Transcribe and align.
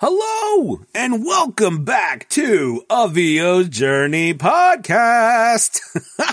Hello 0.00 0.78
and 0.94 1.24
welcome 1.24 1.84
back 1.84 2.28
to 2.28 2.84
a 2.88 3.08
VO's 3.08 3.68
Journey 3.68 4.32
podcast. 4.32 5.80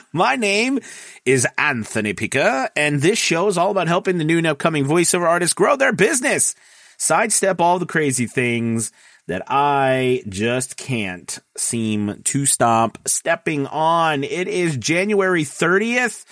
My 0.14 0.36
name 0.36 0.78
is 1.26 1.48
Anthony 1.58 2.14
Pica 2.14 2.70
and 2.76 3.02
this 3.02 3.18
show 3.18 3.48
is 3.48 3.58
all 3.58 3.72
about 3.72 3.88
helping 3.88 4.20
the 4.20 4.24
new 4.24 4.38
and 4.38 4.46
upcoming 4.46 4.86
voiceover 4.86 5.28
artists 5.28 5.56
grow 5.56 5.76
their 5.76 5.94
business, 5.94 6.54
sidestep 7.00 7.60
all 7.60 7.80
the 7.80 7.88
crazy 7.88 8.28
things 8.28 8.92
that 9.26 9.42
I 9.48 10.22
just 10.30 10.78
can't 10.78 11.40
seem 11.58 12.22
to 12.24 12.46
stop 12.46 13.00
stepping 13.08 13.66
on. 13.66 14.24
It 14.24 14.48
is 14.48 14.78
January 14.78 15.44
30th 15.44 16.24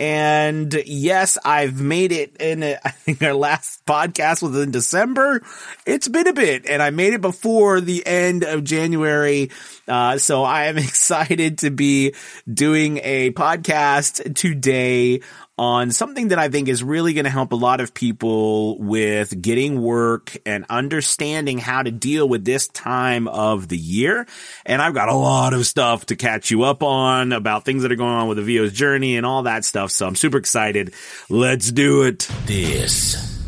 and 0.00 0.72
yes, 0.86 1.36
I've 1.44 1.78
made 1.78 2.10
it 2.10 2.38
in, 2.40 2.62
a, 2.62 2.78
I 2.84 2.90
think 2.90 3.22
our 3.22 3.34
last 3.34 3.84
podcast 3.84 4.42
was 4.42 4.58
in 4.58 4.70
December. 4.70 5.42
It's 5.84 6.08
been 6.08 6.26
a 6.26 6.32
bit 6.32 6.64
and 6.66 6.82
I 6.82 6.88
made 6.88 7.12
it 7.12 7.20
before 7.20 7.82
the 7.82 8.04
end 8.06 8.42
of 8.42 8.64
January. 8.64 9.50
Uh, 9.86 10.16
so 10.16 10.42
I 10.42 10.64
am 10.64 10.78
excited 10.78 11.58
to 11.58 11.70
be 11.70 12.14
doing 12.52 12.98
a 13.02 13.30
podcast 13.32 14.34
today 14.34 15.20
on 15.60 15.90
something 15.90 16.28
that 16.28 16.38
I 16.38 16.48
think 16.48 16.68
is 16.68 16.82
really 16.82 17.12
going 17.12 17.26
to 17.26 17.30
help 17.30 17.52
a 17.52 17.56
lot 17.56 17.82
of 17.82 17.92
people 17.92 18.78
with 18.78 19.42
getting 19.42 19.82
work 19.82 20.34
and 20.46 20.64
understanding 20.70 21.58
how 21.58 21.82
to 21.82 21.90
deal 21.90 22.26
with 22.26 22.46
this 22.46 22.66
time 22.68 23.28
of 23.28 23.68
the 23.68 23.76
year. 23.76 24.26
And 24.64 24.80
I've 24.80 24.94
got 24.94 25.10
a 25.10 25.14
lot 25.14 25.52
of 25.52 25.66
stuff 25.66 26.06
to 26.06 26.16
catch 26.16 26.50
you 26.50 26.62
up 26.62 26.82
on 26.82 27.32
about 27.32 27.66
things 27.66 27.82
that 27.82 27.92
are 27.92 27.96
going 27.96 28.10
on 28.10 28.26
with 28.26 28.38
the 28.38 28.42
VO's 28.42 28.72
journey 28.72 29.18
and 29.18 29.26
all 29.26 29.42
that 29.42 29.66
stuff. 29.66 29.90
So 29.90 30.06
I'm 30.06 30.16
super 30.16 30.38
excited. 30.38 30.94
Let's 31.28 31.70
do 31.70 32.04
it. 32.04 32.20
This 32.46 33.38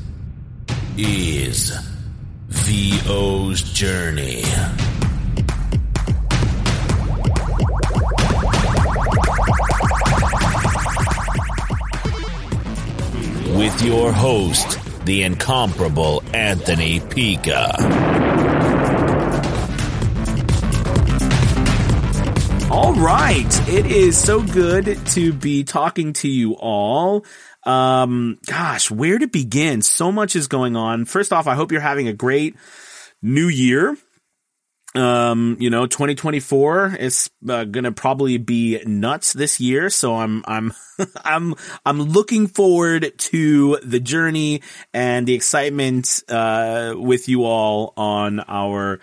is 0.99 1.73
VO's 2.51 3.63
journey. 3.63 4.45
With 13.63 13.83
your 13.83 14.11
host, 14.11 14.77
the 15.05 15.23
incomparable 15.23 16.21
Anthony 16.35 16.99
Pica. 16.99 17.71
All 22.73 22.93
right. 22.95 23.69
It 23.69 23.87
is 23.87 24.19
so 24.19 24.43
good 24.43 24.99
to 25.11 25.33
be 25.33 25.63
talking 25.63 26.13
to 26.15 26.29
you 26.29 26.57
all. 26.57 27.25
Um, 27.63 28.41
gosh, 28.47 28.91
where 28.91 29.17
to 29.17 29.29
begin? 29.29 29.83
So 29.83 30.11
much 30.11 30.35
is 30.35 30.49
going 30.49 30.75
on. 30.75 31.05
First 31.05 31.33
off, 31.33 31.47
I 31.47 31.55
hope 31.55 31.71
you're 31.71 31.81
having 31.81 32.09
a 32.09 32.13
great 32.13 32.57
new 33.23 33.47
year 33.47 33.97
um, 34.95 35.57
you 35.59 35.71
know, 35.71 35.87
2024 35.87 36.97
is 36.97 37.31
uh, 37.49 37.65
going 37.65 37.85
to 37.85 37.93
probably 37.93 38.37
be 38.37 38.83
nuts 38.85 39.33
this 39.33 39.59
year. 39.61 39.89
So 39.89 40.15
I'm, 40.15 40.45
I'm, 40.47 40.73
I'm, 41.25 41.55
I'm 41.87 42.03
looking 42.03 42.47
forward 42.47 43.13
to 43.17 43.79
the 43.83 44.01
journey 44.01 44.63
and 44.93 45.27
the 45.27 45.35
excitement, 45.35 46.23
uh, 46.29 46.95
with 46.97 47.29
you 47.29 47.45
all 47.45 47.95
on 47.97 48.41
our, 48.41 49.01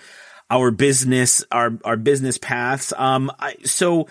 our 0.52 0.72
business, 0.72 1.44
our, 1.52 1.78
our 1.84 1.98
business 1.98 2.38
paths. 2.38 2.94
Um, 2.96 3.32
I, 3.40 3.56
so, 3.64 4.08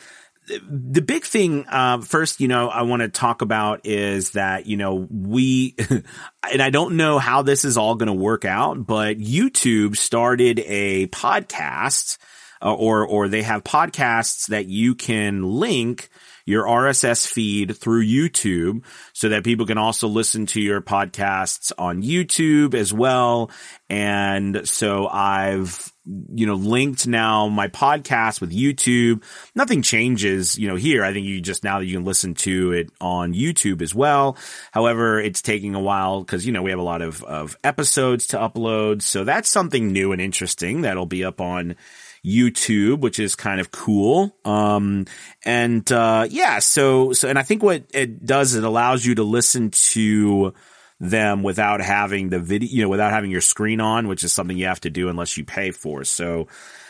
the 0.49 1.03
big 1.03 1.25
thing, 1.25 1.67
uh, 1.69 2.01
first, 2.01 2.41
you 2.41 2.49
know, 2.49 2.69
I 2.69 2.83
want 2.83 3.03
to 3.03 3.09
talk 3.09 3.43
about 3.43 3.87
is 3.87 4.33
that, 4.33 4.67
you 4.67 4.77
know, 4.77 5.07
we, 5.11 5.75
and 6.51 6.63
I 6.63 6.71
don't 6.71 6.97
know 6.97 7.19
how 7.19 7.43
this 7.43 7.65
is 7.65 7.77
all 7.77 7.95
going 7.95 8.09
to 8.09 8.13
work 8.13 8.45
out, 8.45 8.87
but 8.87 9.19
YouTube 9.19 9.97
started 9.97 10.61
a 10.65 11.07
podcast, 11.09 12.19
uh, 12.63 12.75
or, 12.75 13.07
or 13.07 13.29
they 13.29 13.43
have 13.43 13.63
podcasts 13.63 14.47
that 14.49 14.67
you 14.67 14.95
can 14.95 15.43
link 15.43 16.09
your 16.45 16.65
RSS 16.65 17.27
feed 17.27 17.77
through 17.77 18.05
YouTube 18.05 18.83
so 19.13 19.29
that 19.29 19.45
people 19.45 19.67
can 19.67 19.77
also 19.77 20.09
listen 20.09 20.47
to 20.47 20.63
your 20.63 20.81
podcasts 20.81 21.73
on 21.77 22.03
YouTube 22.03 22.73
as 22.73 22.91
well. 22.91 23.51
And 23.91 24.67
so 24.67 25.07
I've, 25.07 25.93
you 26.35 26.47
know, 26.47 26.55
linked 26.55 27.07
now 27.07 27.49
my 27.49 27.69
podcast 27.69 28.41
with 28.41 28.51
YouTube. 28.51 29.23
Nothing 29.55 29.83
changes, 29.83 30.59
you 30.59 30.69
know, 30.69 30.77
here. 30.77 31.05
I 31.05 31.13
think 31.13 31.27
you 31.27 31.41
just 31.41 31.65
now 31.65 31.79
that 31.79 31.87
you 31.87 31.97
can 31.97 32.05
listen 32.05 32.35
to 32.35 32.73
it 32.73 32.91
on 33.01 33.35
YouTube 33.35 33.83
as 33.83 33.95
well. 33.95 34.37
However, 34.73 35.21
it's 35.21 35.43
taking 35.43 35.75
a 35.75 35.81
while 35.81 36.21
because, 36.21 36.47
you 36.47 36.53
know, 36.53 36.63
we 36.63 36.71
have 36.71 36.79
a 36.79 36.83
lot 36.83 37.03
of, 37.03 37.23
of 37.25 37.57
episodes 37.63 38.29
to 38.29 38.39
upload. 38.39 39.03
So 39.03 39.25
that's 39.25 39.49
something 39.49 39.93
new 39.93 40.13
and 40.13 40.21
interesting 40.21 40.83
that'll 40.83 41.07
be 41.07 41.25
up 41.25 41.41
on 41.41 41.77
YouTube, 42.25 43.01
which 43.01 43.19
is 43.19 43.35
kind 43.35 43.61
of 43.61 43.71
cool. 43.71 44.35
Um, 44.45 45.07
and, 45.45 45.91
uh, 45.93 46.27
yeah, 46.29 46.59
so, 46.59 47.13
so, 47.13 47.29
and 47.29 47.39
I 47.39 47.43
think 47.43 47.63
what 47.63 47.85
it 47.93 48.25
does, 48.25 48.55
it 48.55 48.65
allows 48.65 49.05
you 49.05 49.15
to 49.17 49.23
listen 49.23 49.71
to 49.71 50.55
them 51.01 51.43
without 51.43 51.81
having 51.81 52.29
the 52.29 52.41
video, 52.41 52.69
you 52.69 52.83
know, 52.83 52.89
without 52.89 53.13
having 53.13 53.31
your 53.31 53.41
screen 53.41 53.81
on, 53.81 54.09
which 54.09 54.25
is 54.25 54.33
something 54.33 54.57
you 54.57 54.67
have 54.67 54.81
to 54.81 54.91
do 54.91 55.09
unless 55.09 55.37
you 55.37 55.45
pay 55.45 55.71
for. 55.71 56.05
So, 56.05 56.49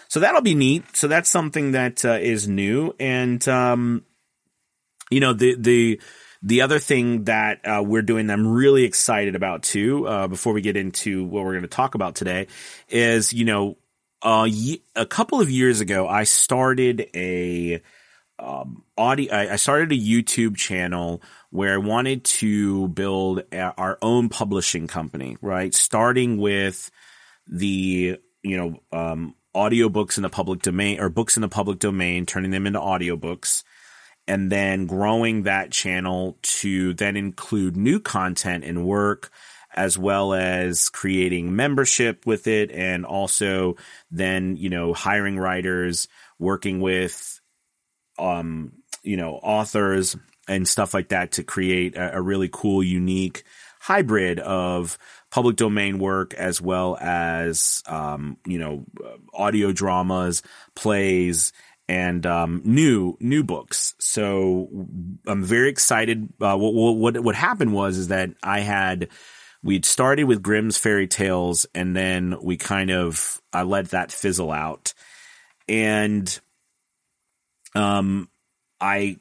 so 0.09 0.21
that'll 0.21 0.43
be 0.43 0.55
neat. 0.55 0.97
So 0.97 1.09
that's 1.09 1.29
something 1.29 1.73
that 1.73 2.05
uh, 2.05 2.19
is 2.21 2.49
new. 2.49 2.95
And, 2.99 3.47
um, 3.49 4.05
you 5.11 5.21
know, 5.21 5.35
the, 5.35 5.55
the, 5.57 6.01
the 6.43 6.63
other 6.63 6.79
thing 6.79 7.25
that 7.25 7.61
uh, 7.67 7.83
we're 7.83 8.03
doing, 8.03 8.29
that 8.29 8.35
I'm 8.35 8.47
really 8.47 8.85
excited 8.85 9.35
about 9.35 9.63
too. 9.63 10.07
Uh, 10.07 10.29
before 10.29 10.53
we 10.53 10.61
get 10.61 10.77
into 10.77 11.25
what 11.25 11.45
we're 11.45 11.53
going 11.53 11.63
to 11.63 11.69
talk 11.69 11.95
about 11.95 12.15
today, 12.15 12.47
is 12.89 13.33
you 13.33 13.45
know 13.45 13.77
uh, 14.23 14.49
a 14.97 15.07
couple 15.07 15.41
of 15.41 15.51
years 15.51 15.81
ago, 15.81 16.07
I 16.07 16.25
started 16.25 17.11
a 17.15 17.83
um, 18.39 18.85
audio. 18.97 19.35
I 19.35 19.57
started 19.57 19.93
a 19.93 20.01
YouTube 20.01 20.57
channel 20.57 21.23
where 21.51 21.75
I 21.75 21.79
wanted 21.79 22.25
to 22.25 22.89
build 22.89 23.43
our 23.53 23.99
own 24.03 24.29
publishing 24.29 24.87
company. 24.87 25.37
Right, 25.41 25.75
starting 25.75 26.39
with 26.39 26.91
the 27.47 28.19
you 28.43 28.57
know 28.57 28.83
um, 28.93 29.35
audiobooks 29.55 30.17
in 30.17 30.23
the 30.23 30.29
public 30.29 30.63
domain 30.63 31.01
or 31.01 31.09
books 31.09 31.37
in 31.37 31.41
the 31.41 31.49
public 31.49 31.79
domain, 31.79 32.27
turning 32.27 32.51
them 32.51 32.67
into 32.67 32.81
audiobooks 32.81 33.63
and 34.29 34.53
then 34.53 34.87
growing 34.87 35.45
that 35.45 35.73
channel 35.73 36.39
to 36.43 36.93
then 36.95 37.17
include 37.17 37.77
new 37.77 37.99
content 37.99 38.63
and 38.63 38.85
work 38.85 39.31
as 39.75 39.99
well 39.99 40.35
as 40.35 40.91
creating 40.91 41.57
membership 41.57 42.27
with 42.27 42.47
it 42.47 42.71
and 42.71 43.07
also 43.07 43.77
then, 44.11 44.57
you 44.57 44.69
know, 44.69 44.93
hiring 44.93 45.39
writers, 45.39 46.09
working 46.39 46.81
with, 46.81 47.41
um, 48.19 48.73
you 49.03 49.17
know, 49.17 49.35
authors 49.35 50.17
and 50.49 50.67
stuff 50.67 50.95
like 50.95 51.09
that 51.09 51.33
to 51.33 51.45
create 51.45 51.97
a, 51.97 52.17
a 52.17 52.23
really 52.23 52.49
cool, 52.51 52.83
unique 52.83 53.45
hybrid 53.81 54.41
of 54.41 54.99
public 55.31 55.57
domain 55.57 55.99
work 55.99 56.35
as 56.35 56.61
well 56.61 56.97
as, 57.01 57.83
um, 57.87 58.37
you 58.47 58.59
know, 58.59 58.85
audio 59.33 59.73
dramas, 59.73 60.43
plays, 60.75 61.53
and 61.89 62.27
um, 62.27 62.61
new 62.65 63.17
new 63.21 63.43
books. 63.43 63.95
So 63.99 64.69
I'm 65.27 65.43
very 65.43 65.71
excited. 65.71 66.29
Uh, 66.41 66.57
what, 66.57 66.97
what 66.97 67.21
what 67.21 67.35
happened 67.35 67.73
was 67.73 67.97
is 67.97 68.09
that 68.09 68.31
I 68.43 68.61
had 68.61 69.09
we'd 69.63 69.85
started 69.85 70.25
with 70.25 70.43
Grimm's 70.43 70.79
fairy 70.79 71.07
tales 71.07 71.67
and 71.75 71.97
then 71.97 72.37
we 72.43 72.57
kind 72.57 72.91
of 72.91 73.41
I 73.53 73.63
let 73.63 73.91
that 73.91 74.13
fizzle 74.13 74.53
out. 74.53 74.93
And 75.67 76.39
um 77.79 78.29
I 78.81 79.17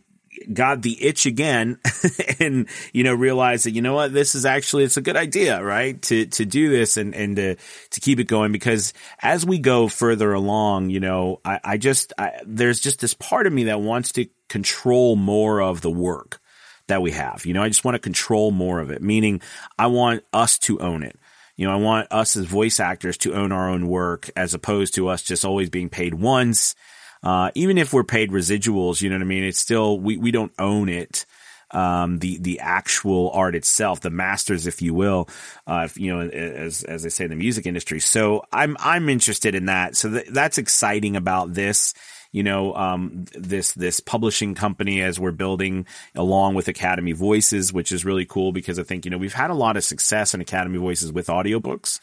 got 0.54 0.82
the 0.82 1.04
itch 1.04 1.26
again 1.26 1.80
and 2.40 2.68
you 2.94 3.04
know 3.04 3.14
realized 3.14 3.66
that 3.66 3.72
you 3.72 3.82
know 3.82 3.96
what 3.96 4.14
this 4.14 4.36
is 4.36 4.46
actually 4.46 4.84
it's 4.84 4.98
a 4.98 5.02
good 5.02 5.18
idea 5.18 5.64
right 5.64 6.00
to 6.04 6.28
to 6.28 6.46
do 6.46 6.70
this 6.70 6.96
and 6.96 7.16
and 7.16 7.36
to 7.38 7.56
to 7.90 8.00
keep 8.00 8.20
it 8.20 8.28
going 8.28 8.52
because 8.52 8.94
as 9.22 9.46
we 9.46 9.58
go 9.58 9.88
further 9.88 10.34
along 10.34 10.92
you 10.92 11.00
know 11.00 11.42
I, 11.44 11.60
I 11.64 11.78
just 11.78 12.14
I, 12.20 12.34
there's 12.46 12.80
just 12.80 13.00
this 13.00 13.16
part 13.16 13.48
of 13.48 13.54
me 13.54 13.66
that 13.66 13.82
wants 13.82 14.12
to 14.14 14.28
control 14.48 15.16
more 15.16 15.62
of 15.62 15.82
the 15.82 15.92
work 15.92 16.40
that 16.88 17.02
we 17.02 17.12
have. 17.12 17.46
You 17.46 17.54
know, 17.54 17.64
I 17.64 17.68
just 17.68 17.86
want 17.86 17.96
to 17.96 18.00
control 18.00 18.52
more 18.52 18.80
of 18.80 18.92
it, 18.92 19.02
meaning 19.02 19.42
I 19.78 19.88
want 19.88 20.24
us 20.34 20.58
to 20.60 20.80
own 20.80 21.04
it. 21.04 21.18
You 21.56 21.68
know, 21.68 21.74
I 21.74 21.78
want 21.78 22.12
us 22.12 22.38
as 22.38 22.46
voice 22.46 22.80
actors 22.80 23.18
to 23.20 23.34
own 23.34 23.52
our 23.52 23.70
own 23.70 23.88
work 23.88 24.30
as 24.36 24.54
opposed 24.54 24.94
to 24.96 25.08
us 25.08 25.24
just 25.24 25.44
always 25.44 25.70
being 25.70 25.90
paid 25.90 26.14
once. 26.14 26.76
Uh, 27.24 27.52
even 27.56 27.78
if 27.78 27.94
we're 27.94 28.04
paid 28.04 28.32
residuals, 28.32 29.02
you 29.02 29.10
know 29.10 29.16
what 29.16 29.22
I 29.22 29.26
mean? 29.26 29.44
It's 29.44 29.60
still, 29.60 30.00
we, 30.00 30.18
we 30.18 30.32
don't 30.32 30.54
own 30.60 30.90
it. 30.90 31.26
Um, 31.72 32.20
the, 32.20 32.38
the 32.38 32.62
actual 32.62 33.30
art 33.32 33.54
itself, 33.54 34.00
the 34.00 34.10
masters, 34.10 34.68
if 34.68 34.82
you 34.82 34.94
will, 34.94 35.28
uh, 35.68 35.82
if, 35.86 35.98
you 35.98 36.16
know, 36.16 36.22
as, 36.22 36.84
as 36.84 37.04
they 37.04 37.10
say 37.10 37.26
in 37.26 37.30
the 37.30 37.36
music 37.36 37.66
industry. 37.66 38.00
So 38.00 38.46
I'm, 38.54 38.78
I'm 38.80 39.10
interested 39.10 39.54
in 39.54 39.66
that. 39.66 39.98
So 39.98 40.10
th- 40.10 40.28
that's 40.30 40.58
exciting 40.58 41.18
about 41.18 41.54
this 41.54 41.94
you 42.32 42.44
know, 42.44 42.76
um, 42.76 43.26
this, 43.34 43.74
this 43.74 44.00
publishing 44.00 44.56
company 44.56 45.02
as 45.02 45.20
we're 45.20 45.32
building 45.32 45.86
along 46.16 46.56
with 46.56 46.68
Academy 46.68 47.14
Voices, 47.14 47.72
which 47.72 47.92
is 47.92 48.06
really 48.06 48.26
cool 48.26 48.52
because 48.52 48.80
I 48.80 48.84
think, 48.84 49.06
you 49.06 49.12
know, 49.12 49.18
we've 49.18 49.34
had 49.34 49.50
a 49.50 49.56
lot 49.56 49.78
of 49.78 49.84
success 49.84 50.34
in 50.34 50.42
Academy 50.42 50.78
Voices 50.78 51.12
with 51.12 51.28
audiobooks. 51.28 52.00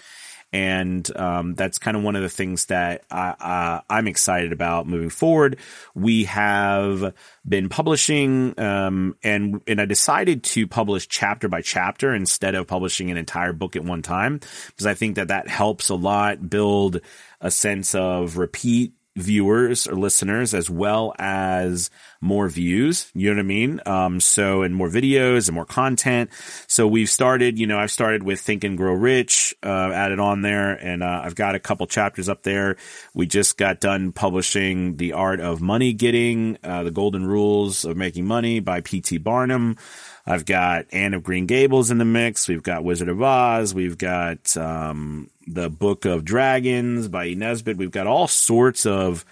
And 0.55 1.17
um, 1.17 1.56
that's 1.56 1.79
kind 1.79 1.97
of 1.97 2.05
one 2.05 2.15
of 2.15 2.23
the 2.23 2.29
things 2.29 2.67
that 2.67 3.03
I, 3.11 3.81
I'm 3.91 4.06
excited 4.06 4.53
about 4.53 4.87
moving 4.87 5.11
forward. 5.11 5.59
We 5.97 6.25
have 6.27 7.12
been 7.45 7.69
publishing, 7.69 8.56
um, 8.56 9.17
and 9.25 9.62
and 9.67 9.81
I 9.81 9.85
decided 9.87 10.45
to 10.45 10.69
publish 10.69 11.09
chapter 11.09 11.49
by 11.49 11.61
chapter 11.61 12.15
instead 12.15 12.55
of 12.55 12.69
publishing 12.69 13.11
an 13.11 13.17
entire 13.17 13.53
book 13.53 13.75
at 13.75 13.83
one 13.83 14.03
time 14.03 14.39
because 14.69 14.87
I 14.87 14.95
think 14.95 15.17
that 15.17 15.27
that 15.27 15.49
helps 15.49 15.89
a 15.89 15.97
lot 15.97 16.49
build 16.49 17.01
a 17.41 17.51
sense 17.51 17.97
of 17.97 18.39
repeat 18.39 18.93
viewers 19.17 19.87
or 19.87 19.95
listeners 19.95 20.55
as 20.55 20.69
well 20.69 21.15
as 21.19 21.91
more 22.21 22.49
views. 22.49 23.11
You 23.15 23.31
know 23.31 23.37
what 23.37 23.41
I 23.41 23.45
mean? 23.45 23.81
Um, 23.87 24.21
so, 24.21 24.63
and 24.63 24.75
more 24.75 24.89
videos 24.89 25.49
and 25.49 25.55
more 25.55 25.65
content. 25.65 26.31
So 26.67 26.89
we've 26.89 27.09
started, 27.09 27.59
you 27.59 27.67
know, 27.67 27.79
I've 27.79 27.91
started 27.91 28.23
with 28.23 28.41
Think 28.41 28.65
and 28.65 28.77
Grow 28.77 28.95
Rich, 28.95 29.55
uh, 29.63 29.91
added 29.93 30.19
on 30.19 30.43
there 30.43 30.73
and, 30.73 31.03
uh, 31.03 31.23
I've 31.25 31.35
got 31.35 31.55
a 31.55 31.61
couple 31.61 31.87
chapters 31.87 32.29
up 32.29 32.43
there. 32.43 32.77
We 33.15 33.27
just 33.27 33.57
got 33.57 33.81
done 33.81 34.13
publishing 34.13 34.97
The 34.97 35.13
Art 35.13 35.41
of 35.41 35.61
Money 35.61 35.93
Getting, 35.93 36.59
uh, 36.65 36.83
The 36.83 36.91
Golden 36.91 37.27
Rules 37.27 37.85
of 37.85 37.97
Making 37.97 38.27
Money 38.27 38.61
by 38.61 38.81
P.T. 38.81 39.19
Barnum. 39.19 39.77
I've 40.26 40.47
got 40.47 40.87
Anne 40.91 41.15
of 41.15 41.23
Green 41.23 41.47
Gables 41.47 41.91
in 41.91 41.99
the 41.99 42.05
mix. 42.05 42.49
We've 42.49 42.62
got 42.62 42.85
Wizard 42.85 43.09
of 43.09 43.21
Oz. 43.21 43.75
We've 43.75 43.99
got 43.99 44.56
um, 44.56 45.31
the 45.47 45.69
Book 45.69 46.06
of 46.06 46.25
Dragons 46.25 47.09
by. 47.09 47.35
Nesbit. 47.35 47.76
We've 47.76 47.91
got 47.91 48.06
all 48.06 48.26
sorts 48.26 48.87
of 48.87 49.25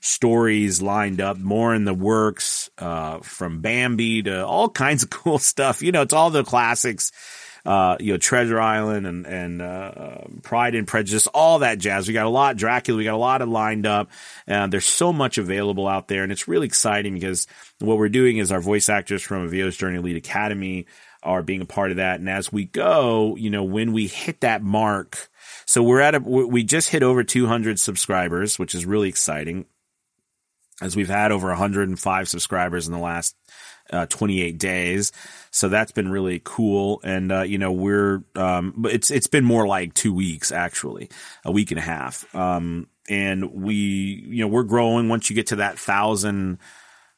stories 0.00 0.82
lined 0.82 1.20
up, 1.20 1.38
more 1.38 1.74
in 1.74 1.84
the 1.84 1.94
works, 1.94 2.68
uh, 2.76 3.20
from 3.20 3.62
Bambi 3.62 4.22
to 4.24 4.44
all 4.44 4.68
kinds 4.68 5.02
of 5.02 5.10
cool 5.10 5.38
stuff. 5.38 5.82
You 5.82 5.92
know, 5.92 6.02
it's 6.02 6.12
all 6.12 6.30
the 6.30 6.44
classics 6.44 7.10
uh, 7.64 7.96
you 7.98 8.12
know, 8.12 8.18
Treasure 8.18 8.60
Island 8.60 9.06
and, 9.06 9.26
and, 9.26 9.62
uh, 9.62 10.18
Pride 10.42 10.74
and 10.74 10.86
Prejudice, 10.86 11.26
all 11.28 11.60
that 11.60 11.78
jazz. 11.78 12.06
We 12.06 12.14
got 12.14 12.26
a 12.26 12.30
lot, 12.30 12.56
Dracula, 12.56 12.98
we 12.98 13.04
got 13.04 13.14
a 13.14 13.16
lot 13.16 13.42
of 13.42 13.48
lined 13.48 13.86
up. 13.86 14.10
And 14.46 14.72
there's 14.72 14.86
so 14.86 15.12
much 15.12 15.38
available 15.38 15.88
out 15.88 16.08
there. 16.08 16.22
And 16.22 16.30
it's 16.30 16.46
really 16.46 16.66
exciting 16.66 17.14
because 17.14 17.46
what 17.78 17.96
we're 17.96 18.08
doing 18.08 18.36
is 18.36 18.52
our 18.52 18.60
voice 18.60 18.88
actors 18.88 19.22
from 19.22 19.48
VO's 19.48 19.76
Journey 19.76 19.98
Elite 19.98 20.16
Academy 20.16 20.86
are 21.22 21.42
being 21.42 21.62
a 21.62 21.66
part 21.66 21.90
of 21.90 21.96
that. 21.96 22.20
And 22.20 22.28
as 22.28 22.52
we 22.52 22.66
go, 22.66 23.34
you 23.36 23.48
know, 23.48 23.64
when 23.64 23.92
we 23.92 24.06
hit 24.06 24.40
that 24.42 24.62
mark, 24.62 25.30
so 25.66 25.82
we're 25.82 26.00
at 26.00 26.14
a, 26.14 26.20
we 26.20 26.62
just 26.62 26.90
hit 26.90 27.02
over 27.02 27.24
200 27.24 27.80
subscribers, 27.80 28.58
which 28.58 28.74
is 28.74 28.84
really 28.84 29.08
exciting 29.08 29.64
as 30.82 30.96
we've 30.96 31.08
had 31.08 31.32
over 31.32 31.48
105 31.48 32.28
subscribers 32.28 32.86
in 32.86 32.92
the 32.92 32.98
last 32.98 33.36
uh, 33.90 34.06
28 34.06 34.58
days. 34.58 35.12
So 35.50 35.68
that's 35.68 35.92
been 35.92 36.10
really 36.10 36.40
cool. 36.42 37.00
And, 37.04 37.30
uh, 37.30 37.42
you 37.42 37.58
know, 37.58 37.72
we're, 37.72 38.22
um, 38.34 38.74
but 38.76 38.92
it's, 38.92 39.10
it's 39.10 39.26
been 39.26 39.44
more 39.44 39.66
like 39.66 39.94
two 39.94 40.12
weeks, 40.12 40.52
actually, 40.52 41.10
a 41.44 41.52
week 41.52 41.70
and 41.70 41.78
a 41.78 41.82
half. 41.82 42.32
Um, 42.34 42.88
and 43.08 43.52
we, 43.52 43.74
you 43.74 44.40
know, 44.40 44.48
we're 44.48 44.62
growing 44.62 45.08
once 45.08 45.28
you 45.28 45.36
get 45.36 45.48
to 45.48 45.56
that 45.56 45.78
thousand, 45.78 46.58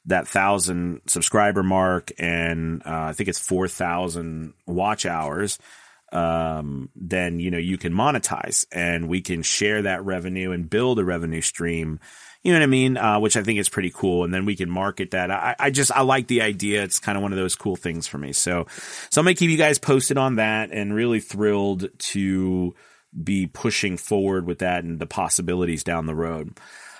that 0.07 0.29
thousand 0.29 1.03
subscriber 1.07 1.63
mark 1.63 2.13
and, 2.19 2.83
uh, 2.85 3.07
I 3.09 3.13
think 3.13 3.29
it's 3.29 3.39
4,000 3.39 4.53
watch 4.67 5.07
hours. 5.07 5.59
Um, 6.13 6.91
then, 6.95 7.41
you 7.41 7.51
know, 7.51 7.59
you 7.59 7.79
can 7.79 7.93
monetize 7.93 8.67
and 8.71 9.09
we 9.09 9.21
can 9.21 9.43
share 9.43 9.83
that 9.83 10.05
revenue 10.05 10.53
and 10.53 10.71
build 10.71 10.99
a 10.99 11.05
revenue 11.05 11.41
stream 11.41 12.01
you 12.47 12.53
know 12.53 12.61
what 12.61 12.65
I 12.65 12.69
mean? 12.69 12.97
Uh, 12.97 13.19
which 13.19 13.37
I 13.37 13.43
think 13.43 13.59
is 13.59 13.69
pretty 13.69 13.91
cool. 13.91 14.23
And 14.23 14.33
then 14.33 14.45
we 14.45 14.55
can 14.55 14.71
market 14.71 15.11
that. 15.11 15.33
I, 15.33 15.57
I 15.59 15.71
just, 15.71 15.91
I 15.91 16.03
like 16.03 16.29
the 16.29 16.43
idea. 16.43 16.85
It's 16.85 17.01
kind 17.01 17.19
of 17.19 17.23
one 17.23 17.33
of 17.33 17.39
those 17.39 17.57
cool 17.57 17.75
things 17.75 18.07
for 18.07 18.19
me. 18.19 18.33
So, 18.33 18.69
so 19.11 19.21
I'm 19.21 19.25
going 19.25 19.35
to 19.35 19.39
keep 19.39 19.51
you 19.51 19.57
guys 19.57 19.81
posted 19.81 20.17
on 20.17 20.37
that 20.37 20.71
and 20.71 20.95
really 20.95 21.19
thrilled 21.19 21.89
to 21.99 22.73
be 23.21 23.49
pushing 23.49 23.97
forward 23.97 24.47
with 24.47 24.61
that 24.61 24.85
and 24.85 25.01
the 25.01 25.07
possibilities 25.07 25.83
down 25.83 26.07
the 26.07 26.15
road. 26.15 26.57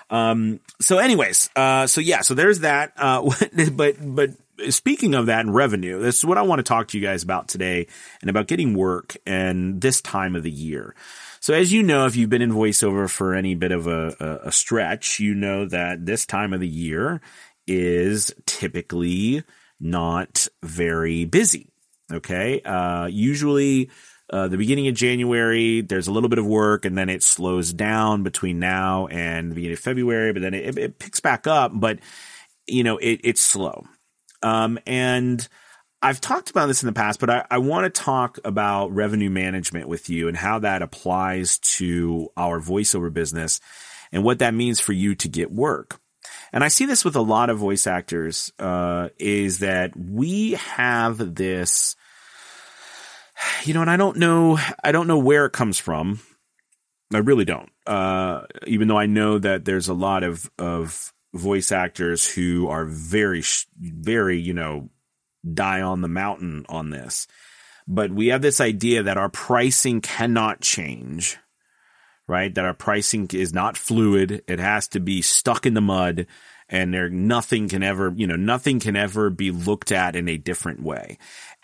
Um, 0.09 0.59
so 0.81 0.97
anyways, 0.97 1.49
uh, 1.55 1.87
so 1.87 2.01
yeah, 2.01 2.19
so 2.21 2.33
there's 2.33 2.59
that. 2.59 2.91
Uh, 2.97 3.31
but, 3.71 3.95
but 4.01 4.31
speaking 4.69 5.13
of 5.13 5.27
that 5.27 5.45
and 5.45 5.55
revenue, 5.55 6.01
this 6.01 6.17
is 6.17 6.25
what 6.25 6.37
I 6.37 6.41
want 6.41 6.59
to 6.59 6.63
talk 6.63 6.89
to 6.89 6.99
you 6.99 7.05
guys 7.05 7.23
about 7.23 7.47
today 7.47 7.87
and 8.19 8.29
about 8.29 8.47
getting 8.47 8.73
work 8.73 9.15
and 9.25 9.79
this 9.79 10.01
time 10.01 10.35
of 10.35 10.43
the 10.43 10.51
year. 10.51 10.93
So 11.47 11.53
as 11.53 11.71
you 11.71 11.81
know, 11.81 12.05
if 12.05 12.17
you've 12.17 12.29
been 12.29 12.41
in 12.41 12.51
voiceover 12.51 13.09
for 13.09 13.33
any 13.33 13.55
bit 13.55 13.71
of 13.71 13.87
a, 13.87 14.13
a, 14.19 14.47
a 14.47 14.51
stretch, 14.51 15.21
you 15.21 15.33
know 15.33 15.65
that 15.65 16.05
this 16.05 16.25
time 16.25 16.51
of 16.51 16.59
the 16.59 16.67
year 16.67 17.21
is 17.65 18.33
typically 18.45 19.43
not 19.79 20.49
very 20.61 21.23
busy. 21.23 21.69
Okay. 22.11 22.59
Uh, 22.63 23.05
usually, 23.05 23.89
uh, 24.29 24.49
the 24.49 24.57
beginning 24.57 24.89
of 24.89 24.95
January, 24.95 25.79
there's 25.79 26.09
a 26.09 26.11
little 26.11 26.27
bit 26.27 26.37
of 26.37 26.45
work 26.45 26.83
and 26.83 26.97
then 26.97 27.07
it 27.07 27.23
slows 27.23 27.71
down 27.71 28.23
between 28.23 28.59
now 28.59 29.07
and 29.07 29.49
the 29.49 29.55
beginning 29.55 29.77
of 29.77 29.79
February, 29.79 30.33
but 30.33 30.41
then 30.41 30.53
it, 30.53 30.77
it 30.77 30.99
picks 30.99 31.21
back 31.21 31.47
up, 31.47 31.71
but 31.73 31.99
you 32.67 32.83
know, 32.83 32.97
it, 32.97 33.21
it's 33.23 33.39
slow. 33.39 33.85
Um, 34.43 34.79
and, 34.85 35.47
I've 36.01 36.21
talked 36.21 36.49
about 36.51 36.67
this 36.67 36.83
in 36.83 36.87
the 36.87 36.93
past, 36.93 37.19
but 37.19 37.29
I, 37.29 37.45
I 37.49 37.57
want 37.57 37.85
to 37.85 38.01
talk 38.01 38.39
about 38.45 38.93
revenue 38.93 39.31
management 39.31 39.87
with 39.87 40.09
you 40.09 40.27
and 40.27 40.37
how 40.37 40.59
that 40.59 40.81
applies 40.83 41.57
to 41.59 42.29
our 42.37 42.59
voiceover 42.59 43.11
business 43.11 43.59
and 44.11 44.23
what 44.23 44.39
that 44.39 44.53
means 44.53 44.79
for 44.79 44.93
you 44.93 45.15
to 45.15 45.27
get 45.27 45.51
work. 45.51 45.99
And 46.53 46.63
I 46.63 46.67
see 46.67 46.85
this 46.85 47.03
with 47.03 47.15
a 47.15 47.21
lot 47.21 47.49
of 47.49 47.57
voice 47.57 47.87
actors, 47.87 48.51
uh, 48.59 49.09
is 49.17 49.59
that 49.59 49.97
we 49.97 50.51
have 50.51 51.35
this, 51.35 51.95
you 53.63 53.73
know, 53.73 53.81
and 53.81 53.89
I 53.89 53.97
don't 53.97 54.17
know, 54.17 54.59
I 54.83 54.91
don't 54.91 55.07
know 55.07 55.17
where 55.17 55.45
it 55.45 55.53
comes 55.53 55.79
from. 55.79 56.21
I 57.13 57.19
really 57.19 57.45
don't. 57.45 57.69
Uh, 57.85 58.41
even 58.67 58.87
though 58.87 58.99
I 58.99 59.07
know 59.07 59.39
that 59.39 59.65
there's 59.65 59.87
a 59.87 59.93
lot 59.93 60.23
of, 60.23 60.49
of 60.59 61.11
voice 61.33 61.71
actors 61.71 62.29
who 62.29 62.67
are 62.67 62.85
very, 62.85 63.43
very, 63.79 64.39
you 64.39 64.53
know, 64.53 64.89
die 65.53 65.81
on 65.81 66.01
the 66.01 66.07
mountain 66.07 66.65
on 66.69 66.89
this. 66.89 67.27
But 67.87 68.11
we 68.11 68.27
have 68.27 68.41
this 68.41 68.59
idea 68.59 69.03
that 69.03 69.17
our 69.17 69.29
pricing 69.29 70.01
cannot 70.01 70.61
change, 70.61 71.37
right? 72.27 72.53
That 72.53 72.65
our 72.65 72.73
pricing 72.73 73.29
is 73.33 73.53
not 73.53 73.77
fluid. 73.77 74.43
It 74.47 74.59
has 74.59 74.87
to 74.89 74.99
be 74.99 75.21
stuck 75.21 75.65
in 75.65 75.73
the 75.73 75.81
mud 75.81 76.27
and 76.69 76.93
there, 76.93 77.09
nothing 77.09 77.69
can 77.69 77.81
ever, 77.81 78.13
you 78.15 78.27
know, 78.27 78.35
nothing 78.35 78.79
can 78.79 78.95
ever 78.95 79.29
be 79.29 79.51
looked 79.51 79.91
at 79.91 80.15
in 80.15 80.27
a 80.27 80.37
different 80.37 80.83
way. 80.83 81.17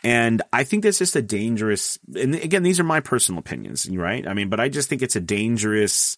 And 0.03 0.41
I 0.51 0.63
think 0.63 0.83
that's 0.83 0.99
just 0.99 1.15
a 1.15 1.21
dangerous, 1.21 1.99
and 2.15 2.35
again, 2.35 2.63
these 2.63 2.79
are 2.79 2.85
my 2.85 2.99
personal 2.99 3.39
opinions, 3.39 3.89
right? 3.89 4.25
I 4.27 4.33
mean, 4.33 4.49
but 4.49 4.59
I 4.59 4.69
just 4.69 4.89
think 4.89 5.01
it's 5.01 5.15
a 5.15 5.21
dangerous, 5.21 6.17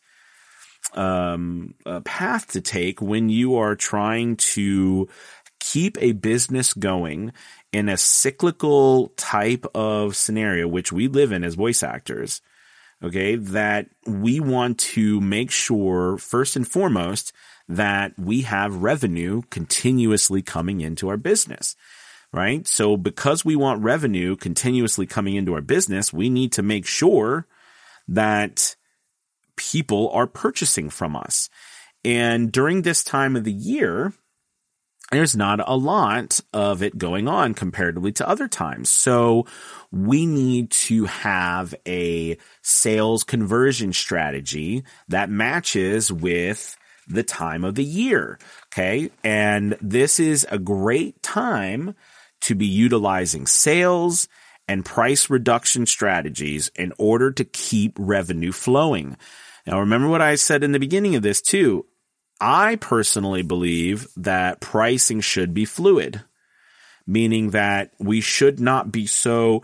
um, 0.94 1.73
path 2.03 2.51
to 2.51 2.62
take 2.62 3.01
when 3.01 3.29
you 3.29 3.55
are 3.55 3.75
trying 3.75 4.36
to 4.38 5.10
keep 5.65 5.98
a 6.00 6.12
business 6.12 6.74
going 6.74 7.34
in 7.74 7.89
a 7.89 7.98
cyclical 7.98 9.10
type 9.17 9.65
of 9.74 10.15
scenario, 10.15 10.67
which 10.67 10.91
we 10.91 11.07
live 11.07 11.31
in 11.31 11.43
as 11.43 11.55
voice 11.55 11.81
actors, 11.81 12.41
okay, 13.03 13.36
that 13.36 13.88
we 14.05 14.39
want 14.39 14.77
to 14.77 15.19
make 15.19 15.50
sure, 15.50 16.19
first 16.19 16.55
and 16.55 16.67
foremost, 16.67 17.34
that 17.67 18.13
we 18.17 18.41
have 18.41 18.84
revenue 18.84 19.41
continuously 19.50 20.43
coming 20.43 20.81
into 20.81 21.10
our 21.10 21.17
business, 21.17 21.75
right? 22.31 22.67
So 22.67 22.95
because 22.95 23.43
we 23.43 23.55
want 23.55 23.81
revenue 23.81 24.36
continuously 24.36 25.07
coming 25.07 25.34
into 25.34 25.55
our 25.55 25.62
business, 25.62 26.13
we 26.13 26.29
need 26.29 26.51
to 26.53 26.62
make 26.62 26.86
sure 26.86 27.48
that 28.07 28.75
people 29.55 30.12
are 30.12 30.27
purchasing 30.27 30.91
from 30.91 31.15
us. 31.15 31.50
And 32.03 32.51
during 32.51 32.84
this 32.84 33.03
time 33.03 33.36
of 33.36 33.45
the 33.45 33.51
year, 33.51 34.13
there's 35.12 35.35
not 35.35 35.59
a 35.67 35.75
lot 35.75 36.39
of 36.51 36.81
it 36.81 36.97
going 36.97 37.27
on 37.27 37.53
comparatively 37.53 38.12
to 38.13 38.27
other 38.27 38.47
times. 38.47 38.89
So 38.89 39.45
we 39.91 40.25
need 40.25 40.71
to 40.71 41.05
have 41.05 41.75
a 41.88 42.38
sales 42.62 43.24
conversion 43.24 43.93
strategy 43.93 44.83
that 45.07 45.29
matches 45.29 46.12
with 46.12 46.75
the 47.07 47.24
time 47.24 47.63
of 47.63 47.75
the 47.75 47.83
year. 47.83 48.39
Okay. 48.74 49.12
And 49.24 49.77
this 49.79 50.19
is 50.19 50.45
a 50.50 50.57
great 50.57 51.21
time 51.21 51.95
to 52.41 52.55
be 52.55 52.65
utilizing 52.65 53.45
sales 53.45 54.27
and 54.67 54.83
price 54.83 55.29
reduction 55.29 55.85
strategies 55.85 56.71
in 56.75 56.91
order 56.97 57.31
to 57.31 57.45
keep 57.45 57.93
revenue 58.00 58.51
flowing. 58.51 59.17
Now, 59.67 59.79
remember 59.79 60.07
what 60.07 60.21
I 60.21 60.35
said 60.35 60.63
in 60.63 60.71
the 60.71 60.79
beginning 60.79 61.15
of 61.15 61.21
this 61.21 61.41
too. 61.41 61.85
I 62.39 62.75
personally 62.75 63.42
believe 63.42 64.08
that 64.18 64.60
pricing 64.60 65.22
should 65.22 65.54
be 65.54 65.65
fluid, 65.65 66.24
meaning 67.08 67.51
that 67.51 67.92
we 68.00 68.22
should 68.22 68.60
not 68.60 68.92
be 68.92 69.08
so 69.08 69.63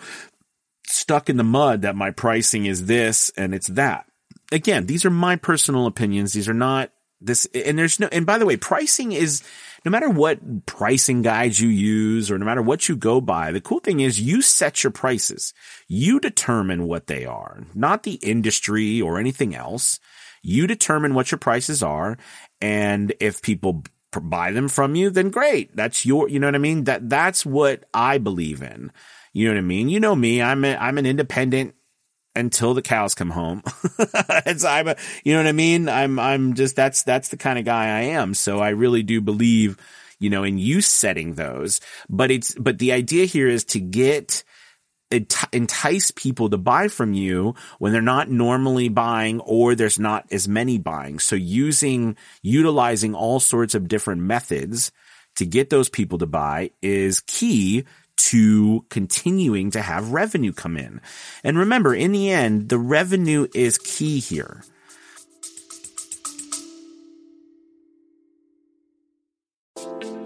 stuck 0.88 1.30
in 1.30 1.38
the 1.38 1.44
mud 1.44 1.82
that 1.82 1.96
my 1.96 2.12
pricing 2.12 2.66
is 2.66 2.86
this 2.86 3.32
and 3.36 3.54
it's 3.54 3.68
that. 3.68 4.06
Again, 4.52 4.86
these 4.86 5.06
are 5.06 5.10
my 5.10 5.36
personal 5.36 5.86
opinions. 5.86 6.34
These 6.34 6.50
are 6.50 6.54
not 6.54 6.92
This, 7.22 7.48
and 7.54 7.78
there's 7.78 8.00
no, 8.00 8.10
and 8.12 8.26
by 8.26 8.40
the 8.40 8.46
way, 8.48 8.58
pricing 8.58 9.12
is, 9.12 9.44
no 9.86 9.92
matter 9.92 10.10
what 10.10 10.66
pricing 10.66 11.22
guides 11.22 11.60
you 11.60 11.70
use 11.70 12.32
or 12.32 12.38
no 12.40 12.46
matter 12.46 12.64
what 12.64 12.90
you 12.90 12.96
go 12.96 13.22
by, 13.22 13.52
the 13.52 13.62
cool 13.62 13.80
thing 13.80 14.00
is 14.00 14.20
you 14.20 14.42
set 14.42 14.84
your 14.84 14.92
prices. 14.92 15.54
You 15.88 16.20
determine 16.20 16.88
what 16.88 17.06
they 17.06 17.26
are, 17.26 17.68
not 17.76 18.04
the 18.04 18.16
industry 18.24 19.00
or 19.02 19.20
anything 19.20 19.54
else. 19.54 20.00
You 20.42 20.68
determine 20.68 21.14
what 21.14 21.32
your 21.32 21.38
prices 21.38 21.84
are. 21.84 22.18
And 22.60 23.14
if 23.20 23.42
people 23.42 23.84
buy 24.20 24.52
them 24.52 24.68
from 24.68 24.96
you, 24.96 25.10
then 25.10 25.30
great. 25.30 25.76
That's 25.76 26.06
your, 26.06 26.28
you 26.30 26.40
know 26.40 26.48
what 26.48 26.56
I 26.56 26.60
mean? 26.60 26.86
That, 26.86 27.10
that's 27.10 27.46
what 27.46 27.86
I 27.94 28.18
believe 28.18 28.62
in. 28.62 28.92
You 29.34 29.48
know 29.48 29.54
what 29.54 29.60
I 29.60 29.62
mean? 29.62 29.90
You 29.90 30.00
know 30.00 30.16
me. 30.16 30.42
I'm 30.42 30.66
a, 30.66 30.76
I'm 30.76 30.98
an 30.98 31.06
independent 31.06 31.76
until 32.36 32.74
the 32.74 32.82
cows 32.82 33.16
come 33.16 33.30
home. 33.30 33.62
it's, 34.46 34.66
I'm 34.66 34.90
a, 34.90 34.96
you 35.24 35.34
know 35.34 35.40
what 35.40 35.48
I 35.48 35.54
mean? 35.54 35.88
I'm, 35.88 36.20
I'm 36.20 36.54
just, 36.56 36.76
that's, 36.76 37.04
that's 37.04 37.30
the 37.30 37.38
kind 37.38 37.60
of 37.60 37.66
guy 37.66 37.86
I 37.86 38.02
am. 38.02 38.34
So 38.34 38.60
I 38.60 38.70
really 38.70 39.04
do 39.04 39.22
believe, 39.22 39.78
you 40.20 40.30
know, 40.30 40.44
in 40.44 40.58
you 40.58 40.82
setting 40.82 41.36
those, 41.36 41.80
but 42.10 42.32
it's, 42.32 42.54
but 42.56 42.80
the 42.80 42.92
idea 42.92 43.26
here 43.26 43.48
is 43.48 43.64
to 43.66 43.80
get, 43.80 44.44
entice 45.12 46.12
people 46.12 46.50
to 46.50 46.58
buy 46.58 46.88
from 46.88 47.14
you 47.14 47.56
when 47.80 47.92
they're 47.92 48.02
not 48.02 48.30
normally 48.30 48.90
buying 48.90 49.40
or 49.42 49.76
there's 49.76 50.00
not 50.00 50.26
as 50.32 50.48
many 50.48 50.78
buying. 50.78 51.20
So 51.20 51.36
using, 51.36 52.16
utilizing 52.42 53.14
all 53.14 53.40
sorts 53.40 53.76
of 53.76 53.88
different 53.88 54.22
methods 54.22 54.92
to 55.36 55.46
get 55.46 55.70
those 55.70 55.90
people 55.90 56.18
to 56.20 56.26
buy 56.26 56.72
is 56.82 57.22
key 57.22 57.86
to 58.18 58.86
continuing 58.90 59.72
to 59.72 59.82
have 59.82 60.12
revenue 60.12 60.54
come 60.54 60.78
in. 60.78 61.02
And 61.44 61.58
remember, 61.58 61.96
in 61.96 62.12
the 62.12 62.30
end, 62.30 62.70
the 62.70 62.78
revenue 62.78 63.48
is 63.54 63.78
key 63.78 64.20
here. 64.20 64.64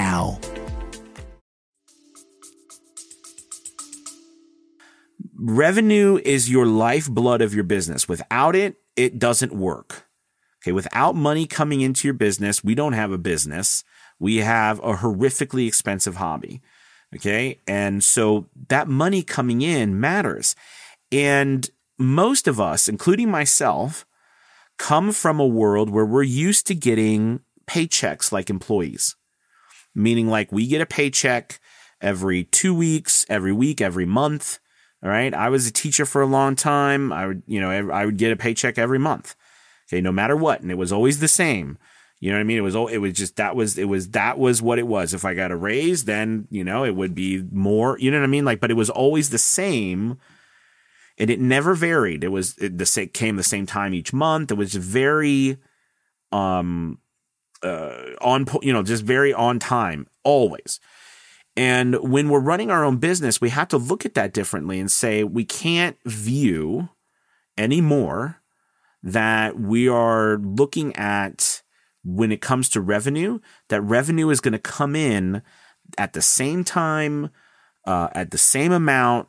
now. 0.00 0.38
Revenue 5.36 6.20
is 6.24 6.50
your 6.50 6.66
lifeblood 6.66 7.42
of 7.42 7.54
your 7.54 7.64
business. 7.64 8.08
Without 8.08 8.56
it, 8.56 8.76
it 8.96 9.18
doesn't 9.18 9.52
work. 9.52 10.06
Okay. 10.62 10.72
Without 10.72 11.14
money 11.14 11.46
coming 11.46 11.80
into 11.80 12.06
your 12.06 12.14
business, 12.14 12.62
we 12.62 12.74
don't 12.74 12.92
have 12.92 13.12
a 13.12 13.18
business. 13.18 13.84
We 14.18 14.38
have 14.38 14.78
a 14.80 14.94
horrifically 14.96 15.66
expensive 15.66 16.16
hobby. 16.16 16.60
Okay. 17.14 17.60
And 17.66 18.04
so 18.04 18.46
that 18.68 18.88
money 18.88 19.22
coming 19.22 19.62
in 19.62 19.98
matters. 19.98 20.54
And 21.10 21.68
most 21.98 22.46
of 22.46 22.60
us, 22.60 22.88
including 22.88 23.30
myself, 23.30 24.06
come 24.78 25.12
from 25.12 25.40
a 25.40 25.46
world 25.46 25.90
where 25.90 26.06
we're 26.06 26.22
used 26.22 26.66
to 26.68 26.74
getting 26.74 27.40
paychecks 27.66 28.32
like 28.32 28.50
employees 28.50 29.16
meaning 29.94 30.28
like 30.28 30.52
we 30.52 30.66
get 30.66 30.80
a 30.80 30.86
paycheck 30.86 31.60
every 32.00 32.44
two 32.44 32.74
weeks, 32.74 33.26
every 33.28 33.52
week, 33.52 33.80
every 33.80 34.06
month. 34.06 34.58
All 35.02 35.10
right. 35.10 35.32
I 35.32 35.48
was 35.48 35.66
a 35.66 35.72
teacher 35.72 36.04
for 36.04 36.20
a 36.20 36.26
long 36.26 36.56
time. 36.56 37.12
I 37.12 37.26
would, 37.26 37.42
you 37.46 37.60
know, 37.60 37.70
I 37.70 38.04
would 38.04 38.18
get 38.18 38.32
a 38.32 38.36
paycheck 38.36 38.78
every 38.78 38.98
month. 38.98 39.34
Okay. 39.88 40.00
No 40.00 40.12
matter 40.12 40.36
what. 40.36 40.60
And 40.60 40.70
it 40.70 40.76
was 40.76 40.92
always 40.92 41.20
the 41.20 41.28
same. 41.28 41.78
You 42.20 42.30
know 42.30 42.36
what 42.36 42.42
I 42.42 42.44
mean? 42.44 42.58
It 42.58 42.60
was, 42.60 42.74
it 42.74 43.00
was 43.00 43.14
just, 43.14 43.36
that 43.36 43.56
was, 43.56 43.78
it 43.78 43.88
was, 43.88 44.10
that 44.10 44.38
was 44.38 44.60
what 44.60 44.78
it 44.78 44.86
was. 44.86 45.14
If 45.14 45.24
I 45.24 45.32
got 45.32 45.50
a 45.50 45.56
raise, 45.56 46.04
then, 46.04 46.46
you 46.50 46.62
know, 46.62 46.84
it 46.84 46.94
would 46.94 47.14
be 47.14 47.42
more, 47.50 47.98
you 47.98 48.10
know 48.10 48.18
what 48.18 48.24
I 48.24 48.28
mean? 48.28 48.44
Like, 48.44 48.60
but 48.60 48.70
it 48.70 48.74
was 48.74 48.90
always 48.90 49.30
the 49.30 49.38
same 49.38 50.18
and 51.16 51.30
it 51.30 51.40
never 51.40 51.74
varied. 51.74 52.22
It 52.22 52.28
was, 52.28 52.58
it 52.58 52.76
the 52.76 52.84
same, 52.84 53.08
came 53.08 53.36
the 53.36 53.42
same 53.42 53.64
time 53.64 53.94
each 53.94 54.12
month. 54.12 54.50
It 54.50 54.58
was 54.58 54.74
very, 54.74 55.56
um, 56.30 56.98
uh, 57.62 58.14
on, 58.20 58.46
you 58.62 58.72
know, 58.72 58.82
just 58.82 59.02
very 59.02 59.32
on 59.32 59.58
time 59.58 60.06
always. 60.24 60.80
And 61.56 61.96
when 61.96 62.28
we're 62.28 62.40
running 62.40 62.70
our 62.70 62.84
own 62.84 62.98
business, 62.98 63.40
we 63.40 63.50
have 63.50 63.68
to 63.68 63.76
look 63.76 64.06
at 64.06 64.14
that 64.14 64.32
differently 64.32 64.78
and 64.78 64.90
say 64.90 65.24
we 65.24 65.44
can't 65.44 65.96
view 66.04 66.88
anymore 67.58 68.40
that 69.02 69.58
we 69.58 69.88
are 69.88 70.38
looking 70.38 70.94
at 70.96 71.62
when 72.04 72.32
it 72.32 72.40
comes 72.40 72.68
to 72.70 72.80
revenue, 72.80 73.40
that 73.68 73.82
revenue 73.82 74.30
is 74.30 74.40
going 74.40 74.52
to 74.52 74.58
come 74.58 74.96
in 74.96 75.42
at 75.98 76.12
the 76.12 76.22
same 76.22 76.64
time, 76.64 77.30
uh, 77.86 78.08
at 78.12 78.30
the 78.30 78.38
same 78.38 78.72
amount 78.72 79.28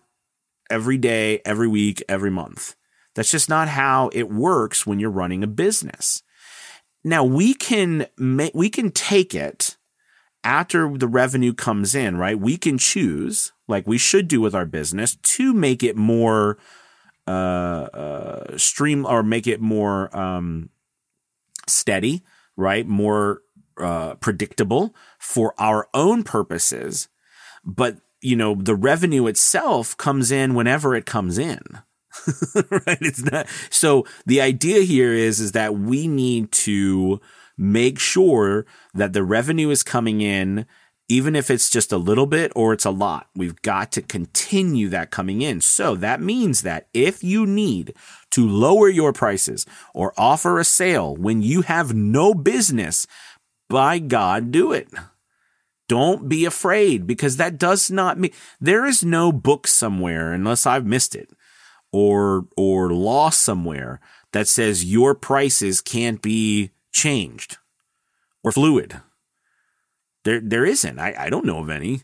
every 0.69 0.97
day, 0.97 1.41
every 1.45 1.67
week, 1.67 2.03
every 2.07 2.31
month. 2.31 2.75
That's 3.15 3.31
just 3.31 3.49
not 3.49 3.67
how 3.67 4.09
it 4.13 4.29
works 4.29 4.87
when 4.87 4.99
you're 4.99 5.09
running 5.09 5.43
a 5.43 5.47
business. 5.47 6.23
Now 7.03 7.23
we 7.23 7.53
can 7.53 8.07
make, 8.17 8.53
we 8.53 8.69
can 8.69 8.91
take 8.91 9.33
it 9.33 9.77
after 10.43 10.97
the 10.97 11.07
revenue 11.07 11.53
comes 11.53 11.93
in, 11.95 12.17
right? 12.17 12.39
We 12.39 12.57
can 12.57 12.77
choose, 12.77 13.53
like 13.67 13.87
we 13.87 13.97
should 13.97 14.27
do 14.27 14.41
with 14.41 14.55
our 14.55 14.65
business, 14.65 15.15
to 15.15 15.53
make 15.53 15.83
it 15.83 15.95
more 15.95 16.57
uh, 17.27 17.31
uh, 17.93 18.57
stream 18.57 19.05
or 19.05 19.23
make 19.23 19.47
it 19.47 19.61
more 19.61 20.15
um, 20.17 20.69
steady, 21.67 22.23
right? 22.55 22.87
More 22.87 23.41
uh, 23.79 24.15
predictable 24.15 24.95
for 25.19 25.53
our 25.57 25.87
own 25.93 26.23
purposes. 26.23 27.07
But 27.63 27.97
you 28.21 28.35
know, 28.35 28.55
the 28.55 28.75
revenue 28.75 29.25
itself 29.27 29.97
comes 29.97 30.31
in 30.31 30.53
whenever 30.53 30.95
it 30.95 31.05
comes 31.05 31.37
in. 31.37 31.61
right? 32.55 32.97
It's 33.01 33.23
not. 33.23 33.47
So 33.69 34.05
the 34.25 34.41
idea 34.41 34.81
here 34.81 35.13
is, 35.13 35.39
is 35.39 35.53
that 35.53 35.75
we 35.75 36.07
need 36.07 36.51
to 36.51 37.19
make 37.57 37.99
sure 37.99 38.65
that 38.93 39.13
the 39.13 39.23
revenue 39.23 39.69
is 39.69 39.83
coming 39.83 40.21
in, 40.21 40.65
even 41.07 41.35
if 41.35 41.51
it's 41.51 41.69
just 41.69 41.91
a 41.91 41.97
little 41.97 42.25
bit 42.25 42.51
or 42.55 42.73
it's 42.73 42.85
a 42.85 42.91
lot. 42.91 43.27
We've 43.35 43.61
got 43.61 43.91
to 43.93 44.01
continue 44.01 44.89
that 44.89 45.11
coming 45.11 45.41
in. 45.41 45.61
So 45.61 45.95
that 45.95 46.21
means 46.21 46.61
that 46.61 46.87
if 46.93 47.23
you 47.23 47.45
need 47.45 47.93
to 48.31 48.47
lower 48.47 48.89
your 48.89 49.13
prices 49.13 49.65
or 49.93 50.13
offer 50.17 50.59
a 50.59 50.63
sale 50.63 51.15
when 51.15 51.41
you 51.41 51.61
have 51.63 51.93
no 51.93 52.33
business, 52.33 53.07
by 53.69 53.99
God, 53.99 54.51
do 54.51 54.71
it. 54.71 54.89
Don't 55.87 56.29
be 56.29 56.45
afraid 56.45 57.05
because 57.05 57.35
that 57.37 57.57
does 57.57 57.91
not 57.91 58.17
mean 58.17 58.31
there 58.61 58.85
is 58.85 59.03
no 59.03 59.33
book 59.33 59.67
somewhere 59.67 60.31
unless 60.31 60.65
I've 60.65 60.85
missed 60.85 61.15
it 61.15 61.29
or 61.91 62.47
or 62.57 62.93
law 62.93 63.29
somewhere 63.29 63.99
that 64.31 64.47
says 64.47 64.85
your 64.85 65.13
prices 65.13 65.81
can't 65.81 66.21
be 66.21 66.71
changed 66.91 67.57
or 68.43 68.51
fluid. 68.51 69.01
There 70.23 70.39
there 70.39 70.65
isn't. 70.65 70.99
I, 70.99 71.15
I 71.17 71.29
don't 71.29 71.45
know 71.45 71.59
of 71.59 71.69
any. 71.69 72.03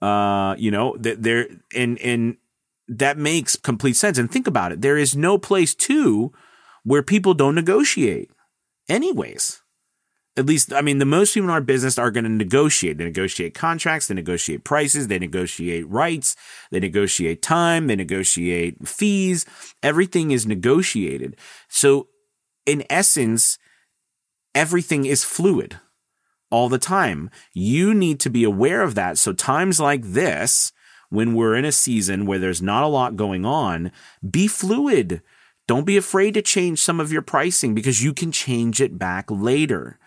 Uh, 0.00 0.56
you 0.58 0.70
know, 0.70 0.96
that 0.98 1.22
there 1.22 1.46
and 1.74 1.98
and 2.00 2.36
that 2.88 3.16
makes 3.16 3.56
complete 3.56 3.96
sense. 3.96 4.18
And 4.18 4.30
think 4.30 4.46
about 4.46 4.72
it. 4.72 4.80
There 4.80 4.98
is 4.98 5.16
no 5.16 5.38
place 5.38 5.74
too 5.74 6.32
where 6.82 7.02
people 7.02 7.34
don't 7.34 7.54
negotiate. 7.54 8.30
Anyways 8.88 9.61
at 10.36 10.46
least, 10.46 10.72
I 10.72 10.80
mean, 10.80 10.98
the 10.98 11.04
most 11.04 11.34
people 11.34 11.50
in 11.50 11.52
our 11.52 11.60
business 11.60 11.98
are 11.98 12.10
going 12.10 12.24
to 12.24 12.30
negotiate. 12.30 12.96
They 12.96 13.04
negotiate 13.04 13.54
contracts, 13.54 14.06
they 14.06 14.14
negotiate 14.14 14.64
prices, 14.64 15.08
they 15.08 15.18
negotiate 15.18 15.88
rights, 15.88 16.36
they 16.70 16.80
negotiate 16.80 17.42
time, 17.42 17.86
they 17.86 17.96
negotiate 17.96 18.88
fees. 18.88 19.44
Everything 19.82 20.30
is 20.30 20.46
negotiated. 20.46 21.36
So, 21.68 22.08
in 22.64 22.84
essence, 22.88 23.58
everything 24.54 25.04
is 25.04 25.24
fluid 25.24 25.78
all 26.50 26.70
the 26.70 26.78
time. 26.78 27.30
You 27.52 27.92
need 27.92 28.18
to 28.20 28.30
be 28.30 28.44
aware 28.44 28.80
of 28.80 28.94
that. 28.94 29.18
So, 29.18 29.34
times 29.34 29.78
like 29.78 30.02
this, 30.02 30.72
when 31.10 31.34
we're 31.34 31.56
in 31.56 31.66
a 31.66 31.72
season 31.72 32.24
where 32.24 32.38
there's 32.38 32.62
not 32.62 32.84
a 32.84 32.88
lot 32.88 33.16
going 33.16 33.44
on, 33.44 33.92
be 34.28 34.46
fluid. 34.46 35.20
Don't 35.68 35.84
be 35.84 35.98
afraid 35.98 36.32
to 36.34 36.42
change 36.42 36.80
some 36.80 37.00
of 37.00 37.12
your 37.12 37.20
pricing 37.20 37.74
because 37.74 38.02
you 38.02 38.14
can 38.14 38.32
change 38.32 38.80
it 38.80 38.98
back 38.98 39.30
later. 39.30 39.98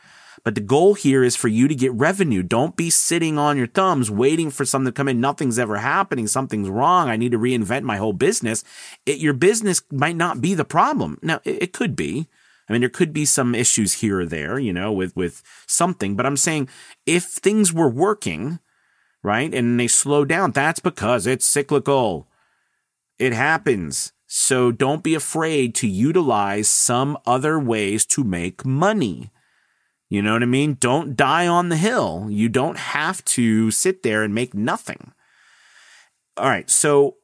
But 0.45 0.53
the 0.53 0.61
goal 0.61 0.93
here 0.93 1.23
is 1.23 1.35
for 1.35 1.47
you 1.47 1.67
to 1.67 1.73
get 1.73 1.91
revenue. 1.93 2.43
Don't 2.43 2.77
be 2.77 2.91
sitting 2.91 3.39
on 3.39 3.57
your 3.57 3.65
thumbs 3.65 4.11
waiting 4.11 4.51
for 4.51 4.63
something 4.63 4.93
to 4.93 4.95
come 4.95 5.07
in. 5.07 5.19
Nothing's 5.19 5.57
ever 5.57 5.77
happening. 5.77 6.27
Something's 6.27 6.69
wrong. 6.69 7.09
I 7.09 7.17
need 7.17 7.31
to 7.31 7.39
reinvent 7.39 7.81
my 7.81 7.97
whole 7.97 8.13
business. 8.13 8.63
It, 9.07 9.17
your 9.17 9.33
business 9.33 9.81
might 9.91 10.15
not 10.15 10.41
be 10.41 10.53
the 10.53 10.63
problem. 10.63 11.17
Now, 11.23 11.41
it, 11.43 11.63
it 11.63 11.73
could 11.73 11.95
be. 11.95 12.27
I 12.69 12.73
mean, 12.73 12.81
there 12.81 12.89
could 12.89 13.11
be 13.11 13.25
some 13.25 13.55
issues 13.55 13.93
here 13.93 14.19
or 14.19 14.25
there, 14.25 14.59
you 14.59 14.71
know, 14.71 14.91
with, 14.91 15.15
with 15.15 15.41
something, 15.67 16.15
but 16.15 16.27
I'm 16.27 16.37
saying 16.37 16.69
if 17.07 17.23
things 17.23 17.73
were 17.73 17.89
working, 17.89 18.59
right, 19.23 19.53
and 19.53 19.79
they 19.79 19.87
slow 19.87 20.25
down, 20.25 20.51
that's 20.51 20.79
because 20.79 21.25
it's 21.25 21.45
cyclical. 21.45 22.27
It 23.17 23.33
happens. 23.33 24.13
So 24.27 24.71
don't 24.71 25.03
be 25.03 25.15
afraid 25.15 25.73
to 25.75 25.87
utilize 25.87 26.67
some 26.67 27.17
other 27.25 27.59
ways 27.59 28.05
to 28.07 28.23
make 28.23 28.65
money. 28.65 29.31
You 30.09 30.21
know 30.21 30.33
what 30.33 30.43
I 30.43 30.47
mean? 30.47 30.77
Don't 30.79 31.15
die 31.15 31.47
on 31.47 31.69
the 31.69 31.77
hill. 31.77 32.27
You 32.29 32.47
don't 32.49 32.77
have 32.77 33.25
to 33.25 33.71
sit 33.71 34.03
there 34.03 34.23
and 34.23 34.35
make 34.35 34.53
nothing. 34.53 35.13
All 36.37 36.47
right. 36.47 36.69
So 36.69 37.15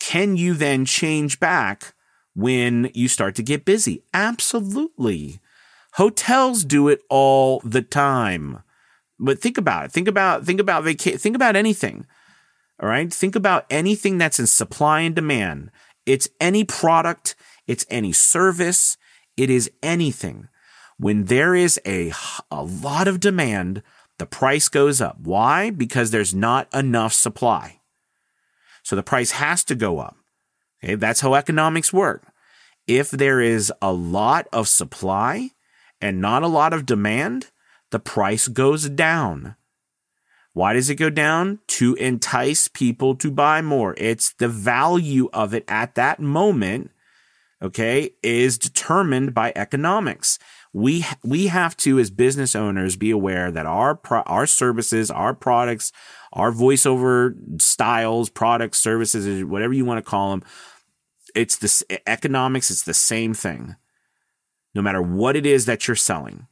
can 0.00 0.36
you 0.36 0.54
then 0.54 0.84
change 0.84 1.40
back 1.40 1.94
when 2.34 2.90
you 2.94 3.08
start 3.08 3.34
to 3.36 3.42
get 3.42 3.64
busy? 3.64 4.04
Absolutely. 4.14 5.40
Hotels 5.94 6.64
do 6.64 6.88
it 6.88 7.00
all 7.10 7.60
the 7.64 7.82
time. 7.82 8.62
But 9.18 9.40
think 9.40 9.58
about 9.58 9.86
it. 9.86 9.92
Think 9.92 10.06
about 10.06 10.44
think 10.44 10.60
about 10.60 10.84
vaca- 10.84 11.18
think 11.18 11.34
about 11.34 11.56
anything. 11.56 12.06
All 12.80 12.88
right? 12.88 13.12
Think 13.12 13.34
about 13.34 13.66
anything 13.68 14.18
that's 14.18 14.38
in 14.38 14.46
supply 14.46 15.00
and 15.00 15.14
demand. 15.14 15.70
It's 16.06 16.28
any 16.40 16.64
product, 16.64 17.34
it's 17.66 17.84
any 17.90 18.12
service, 18.12 18.96
it 19.36 19.50
is 19.50 19.70
anything. 19.82 20.48
When 20.98 21.26
there 21.26 21.54
is 21.54 21.80
a 21.86 22.12
a 22.50 22.62
lot 22.62 23.08
of 23.08 23.20
demand, 23.20 23.82
the 24.18 24.26
price 24.26 24.68
goes 24.68 25.00
up. 25.00 25.18
Why? 25.22 25.70
Because 25.70 26.10
there's 26.10 26.34
not 26.34 26.72
enough 26.74 27.12
supply. 27.12 27.80
So 28.82 28.96
the 28.96 29.02
price 29.02 29.32
has 29.32 29.64
to 29.64 29.74
go 29.74 30.00
up. 30.00 30.16
Okay, 30.82 30.94
that's 30.94 31.20
how 31.20 31.34
economics 31.34 31.92
work. 31.92 32.26
If 32.86 33.10
there 33.10 33.40
is 33.40 33.72
a 33.82 33.92
lot 33.92 34.48
of 34.52 34.66
supply 34.66 35.50
and 36.00 36.20
not 36.20 36.42
a 36.42 36.48
lot 36.48 36.72
of 36.72 36.86
demand, 36.86 37.50
the 37.90 37.98
price 37.98 38.48
goes 38.48 38.88
down. 38.88 39.56
Why 40.52 40.72
does 40.72 40.90
it 40.90 40.96
go 40.96 41.10
down? 41.10 41.60
To 41.68 41.94
entice 41.94 42.66
people 42.66 43.14
to 43.16 43.30
buy 43.30 43.62
more. 43.62 43.94
It's 43.98 44.32
the 44.32 44.48
value 44.48 45.28
of 45.32 45.54
it 45.54 45.64
at 45.68 45.94
that 45.94 46.18
moment, 46.18 46.90
okay, 47.62 48.10
is 48.22 48.58
determined 48.58 49.34
by 49.34 49.52
economics. 49.54 50.38
We 50.72 51.04
we 51.24 51.46
have 51.46 51.76
to 51.78 51.98
as 51.98 52.10
business 52.10 52.54
owners 52.54 52.96
be 52.96 53.10
aware 53.10 53.50
that 53.50 53.66
our 53.66 53.94
pro- 53.94 54.22
our 54.22 54.46
services, 54.46 55.10
our 55.10 55.34
products, 55.34 55.92
our 56.32 56.52
voiceover 56.52 57.60
styles, 57.60 58.28
products, 58.28 58.78
services, 58.78 59.44
whatever 59.44 59.72
you 59.72 59.84
want 59.84 60.04
to 60.04 60.08
call 60.08 60.30
them, 60.30 60.42
it's 61.34 61.56
the 61.56 62.00
economics, 62.06 62.70
it's 62.70 62.82
the 62.82 62.94
same 62.94 63.34
thing. 63.34 63.76
No 64.74 64.82
matter 64.82 65.02
what 65.02 65.36
it 65.36 65.46
is 65.46 65.64
that 65.66 65.88
you're 65.88 65.96
selling. 65.96 66.46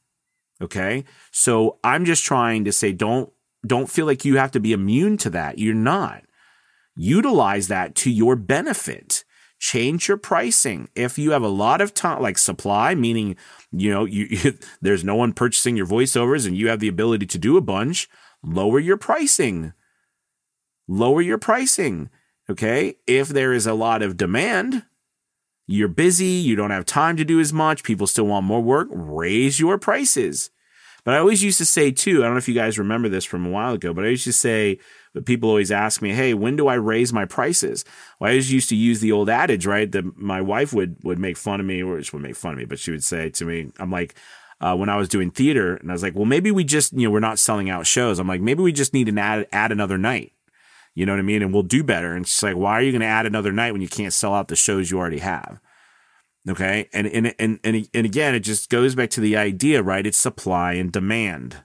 Okay? 0.61 1.05
So 1.31 1.79
I'm 1.85 2.05
just 2.05 2.25
trying 2.25 2.65
to 2.65 2.73
say 2.73 2.93
don't 2.93 3.31
don't 3.67 3.91
feel 3.91 4.07
like 4.07 4.25
you 4.25 4.37
have 4.37 4.53
to 4.53 4.61
be 4.61 4.73
immune 4.73 5.17
to 5.19 5.31
that. 5.31 5.59
You're 5.59 5.75
not. 5.75 6.23
Utilize 6.97 7.69
that 7.69 7.95
to 7.97 8.11
your 8.11 8.37
benefit. 8.37 9.16
Change 9.67 10.07
your 10.07 10.17
pricing. 10.17 10.89
If 10.95 11.19
you 11.19 11.33
have 11.33 11.43
a 11.43 11.49
lot 11.49 11.81
of 11.81 11.93
time, 11.93 12.23
like 12.23 12.39
supply, 12.39 12.95
meaning, 12.95 13.35
you 13.73 13.91
know, 13.91 14.05
you, 14.05 14.27
you, 14.31 14.59
there's 14.81 15.03
no 15.03 15.17
one 15.17 15.33
purchasing 15.33 15.77
your 15.77 15.89
voiceovers 15.89 16.47
and 16.47 16.57
you 16.57 16.69
have 16.69 16.79
the 16.79 16.87
ability 16.87 17.27
to 17.27 17.37
do 17.37 17.57
a 17.57 17.61
bunch, 17.61 18.09
lower 18.45 18.79
your 18.79 18.97
pricing. 18.97 19.73
Lower 20.87 21.21
your 21.21 21.39
pricing. 21.39 22.11
Okay. 22.49 22.95
If 23.09 23.27
there 23.27 23.53
is 23.53 23.67
a 23.67 23.75
lot 23.75 24.03
of 24.03 24.17
demand, 24.17 24.85
you're 25.67 25.89
busy, 25.89 26.27
you 26.27 26.55
don't 26.55 26.71
have 26.71 26.87
time 26.87 27.17
to 27.17 27.25
do 27.25 27.41
as 27.41 27.53
much, 27.53 27.83
people 27.83 28.07
still 28.07 28.29
want 28.29 28.47
more 28.47 28.63
work, 28.63 28.87
raise 28.93 29.59
your 29.59 29.79
prices. 29.79 30.51
But 31.07 31.15
I 31.15 31.19
always 31.19 31.41
used 31.41 31.59
to 31.59 31.65
say 31.65 31.93
too, 31.93 32.19
I 32.19 32.27
don't 32.27 32.33
know 32.33 32.39
if 32.39 32.49
you 32.49 32.55
guys 32.55 32.81
remember 32.81 33.09
this 33.09 33.25
from 33.25 33.47
a 33.47 33.49
while 33.49 33.75
ago, 33.75 33.95
but 33.95 34.05
I 34.05 34.09
used 34.09 34.25
to 34.25 34.33
say, 34.33 34.81
people 35.25 35.49
always 35.49 35.71
ask 35.71 36.03
me, 36.03 36.11
Hey, 36.11 36.35
when 36.35 36.57
do 36.57 36.67
I 36.67 36.75
raise 36.75 37.13
my 37.13 37.25
prices? 37.25 37.85
Well, 38.19 38.29
I 38.29 38.33
always 38.33 38.53
used 38.53 38.69
to 38.71 38.77
use 38.77 38.99
the 38.99 39.13
old 39.13 39.31
adage, 39.31 39.67
right? 39.67 39.91
That 39.93 40.19
my 40.19 40.41
wife 40.41 40.73
would, 40.73 40.97
would 41.05 41.21
make 41.21 41.37
fun 41.37 41.61
of 41.61 41.67
me, 41.67 41.81
or 41.81 42.03
she 42.03 42.11
would 42.15 42.25
make 42.25 42.35
fun 42.35 42.55
of 42.55 42.59
me, 42.59 42.65
but 42.65 42.81
she 42.81 42.91
would 42.91 43.05
say 43.05 43.31
to 43.31 43.45
me, 43.45 43.71
I'm 43.79 43.93
like, 43.93 44.17
uh, 44.61 44.75
when 44.75 44.89
I 44.89 44.97
was 44.97 45.09
doing 45.09 45.31
theater 45.31 45.77
and 45.77 45.93
I 45.93 45.95
was 45.95 46.03
like, 46.03 46.17
well, 46.17 46.25
maybe 46.25 46.51
we 46.51 46.65
just, 46.65 46.93
you 46.93 47.07
know, 47.07 47.13
we're 47.13 47.21
not 47.21 47.39
selling 47.39 47.71
out 47.71 47.87
shows. 47.87 48.19
I'm 48.19 48.27
like, 48.27 48.41
maybe 48.41 48.65
we 48.65 48.73
just 48.73 48.93
need 48.93 49.07
to 49.07 49.17
add, 49.17 49.47
add 49.53 49.71
another 49.71 49.99
night. 49.99 50.33
You 50.95 51.07
know 51.07 51.13
what 51.13 51.21
I 51.21 51.23
mean? 51.23 51.43
And 51.43 51.53
we'll 51.53 51.63
do 51.63 51.85
better. 51.85 52.15
And 52.15 52.27
she's 52.27 52.43
like, 52.43 52.57
why 52.57 52.73
are 52.73 52.83
you 52.83 52.91
going 52.91 53.01
to 53.03 53.07
add 53.07 53.27
another 53.27 53.53
night 53.53 53.71
when 53.71 53.83
you 53.83 53.89
can't 53.89 54.13
sell 54.13 54.35
out 54.35 54.49
the 54.49 54.57
shows 54.57 54.91
you 54.91 54.99
already 54.99 55.19
have? 55.19 55.61
Okay. 56.49 56.89
And, 56.93 57.07
and, 57.09 57.35
and, 57.39 57.59
and, 57.65 57.89
and 57.93 58.07
again, 58.07 58.35
it 58.35 58.41
just 58.41 58.71
goes 58.71 58.95
back 58.95 59.11
to 59.11 59.21
the 59.21 59.37
idea, 59.37 59.83
right? 59.83 60.07
It's 60.07 60.19
supply 60.19 60.75
and 60.75 60.93
demand. 60.93 61.65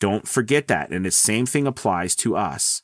Don't 0.00 0.26
forget 0.26 0.68
that. 0.68 0.90
And 0.90 1.04
the 1.04 1.10
same 1.10 1.46
thing 1.46 1.66
applies 1.66 2.16
to 2.16 2.34
us. 2.34 2.82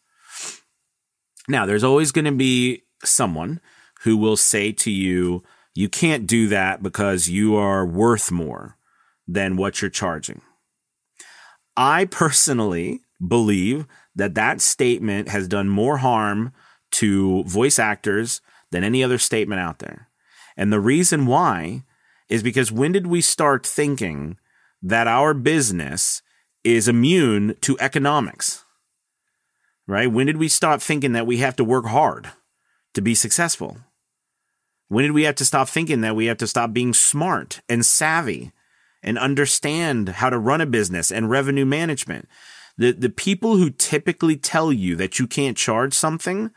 Now, 1.49 1.65
there's 1.65 1.85
always 1.85 2.13
going 2.13 2.27
to 2.27 2.33
be 2.33 2.85
someone 3.03 3.61
who 4.03 4.17
will 4.17 4.37
say 4.37 4.73
to 4.73 4.91
you, 4.91 5.43
you 5.75 5.89
can't 5.89 6.27
do 6.27 6.49
that 6.49 6.83
because 6.83 7.29
you 7.29 7.57
are 7.57 7.87
worth 7.87 8.31
more 8.31 8.77
than 9.27 9.57
what 9.57 9.81
you're 9.81 9.91
charging. 9.91 10.43
I 11.77 12.05
personally 12.05 13.01
believe 13.27 13.87
that 14.15 14.35
that 14.35 14.61
statement 14.61 15.29
has 15.29 15.49
done 15.49 15.69
more 15.69 15.99
harm 15.99 16.53
to 16.91 17.45
voice 17.45 17.79
actors 17.79 18.41
than 18.71 18.85
any 18.85 19.03
other 19.03 19.19
statement 19.19 19.61
out 19.61 19.79
there. 19.79 20.08
And 20.59 20.73
the 20.73 20.81
reason 20.81 21.27
why 21.27 21.85
is 22.29 22.43
because 22.43 22.73
when 22.73 22.91
did 22.91 23.07
we 23.07 23.21
start 23.21 23.65
thinking 23.65 24.37
that 24.83 25.07
our 25.07 25.33
business 25.33 26.21
is 26.65 26.89
immune 26.89 27.55
to 27.61 27.79
economics? 27.79 28.65
Right? 29.87 30.11
When 30.11 30.27
did 30.27 30.37
we 30.37 30.49
stop 30.49 30.83
thinking 30.83 31.13
that 31.13 31.27
we 31.27 31.39
have 31.39 31.57
to 31.57 31.65
work 31.65 31.87
hard 31.87 32.31
to 32.93 33.01
be 33.01 33.15
successful? 33.15 33.79
When 34.89 35.05
did 35.05 35.13
we 35.13 35.23
have 35.23 35.37
to 35.37 35.45
stop 35.45 35.69
thinking 35.69 36.01
that 36.01 36.17
we 36.17 36.27
have 36.27 36.39
to 36.39 36.47
stop 36.47 36.73
being 36.73 36.93
smart 36.93 37.61
and 37.69 37.87
savvy 37.87 38.53
and 39.03 39.17
understand 39.17 40.09
how 40.09 40.29
to 40.29 40.39
run 40.39 40.61
a 40.61 40.67
business 40.67 41.13
and 41.13 41.31
revenue 41.31 41.65
management? 41.65 42.29
The 42.77 42.93
the 42.93 43.11
people 43.11 43.57
who 43.57 43.71
typically 43.71 44.37
tell 44.37 44.73
you 44.73 44.97
that 44.97 45.19
you 45.19 45.27
can't 45.27 45.57
charge 45.57 45.95
something, 45.95 46.51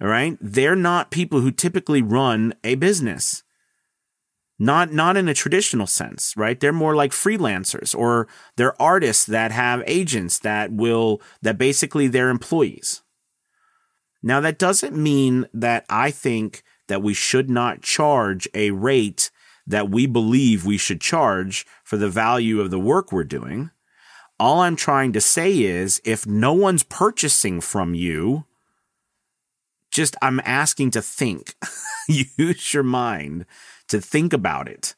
all 0.00 0.08
right, 0.08 0.38
they're 0.40 0.76
not 0.76 1.10
people 1.10 1.40
who 1.40 1.50
typically 1.50 2.02
run 2.02 2.54
a 2.62 2.76
business. 2.76 3.42
Not 4.60 4.92
not 4.92 5.16
in 5.16 5.28
a 5.28 5.34
traditional 5.34 5.86
sense, 5.86 6.34
right? 6.36 6.58
They're 6.58 6.72
more 6.72 6.96
like 6.96 7.12
freelancers 7.12 7.96
or 7.96 8.26
they're 8.56 8.80
artists 8.82 9.24
that 9.26 9.52
have 9.52 9.84
agents 9.86 10.40
that 10.40 10.72
will 10.72 11.22
that 11.42 11.58
basically 11.58 12.08
they're 12.08 12.28
employees. 12.28 13.02
Now 14.20 14.40
that 14.40 14.58
doesn't 14.58 14.96
mean 14.96 15.46
that 15.54 15.84
I 15.88 16.10
think 16.10 16.64
that 16.88 17.02
we 17.02 17.14
should 17.14 17.48
not 17.48 17.82
charge 17.82 18.48
a 18.52 18.72
rate 18.72 19.30
that 19.64 19.90
we 19.90 20.06
believe 20.06 20.64
we 20.64 20.78
should 20.78 21.00
charge 21.00 21.66
for 21.84 21.96
the 21.96 22.08
value 22.08 22.60
of 22.60 22.70
the 22.70 22.80
work 22.80 23.12
we're 23.12 23.22
doing. 23.22 23.70
All 24.40 24.60
I'm 24.60 24.76
trying 24.76 25.12
to 25.12 25.20
say 25.20 25.60
is 25.60 26.00
if 26.04 26.26
no 26.26 26.52
one's 26.52 26.82
purchasing 26.82 27.60
from 27.60 27.94
you, 27.94 28.44
just 29.98 30.16
I'm 30.22 30.40
asking 30.44 30.92
to 30.92 31.02
think. 31.02 31.56
Use 32.08 32.72
your 32.72 32.84
mind 32.84 33.46
to 33.88 34.00
think 34.00 34.32
about 34.32 34.68
it. 34.68 34.94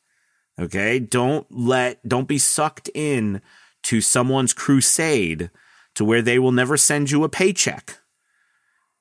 Okay? 0.61 0.99
Don't 0.99 1.47
let 1.51 2.07
don't 2.07 2.29
be 2.29 2.37
sucked 2.37 2.91
in 2.95 3.41
to 3.85 4.03
someone's 4.03 4.53
crusade 4.53 5.51
to 5.95 6.05
where 6.05 6.21
they 6.21 6.39
will 6.39 6.53
never 6.53 6.77
send 6.77 7.11
you 7.11 7.25
a 7.25 7.31
paycheck. 7.31 7.99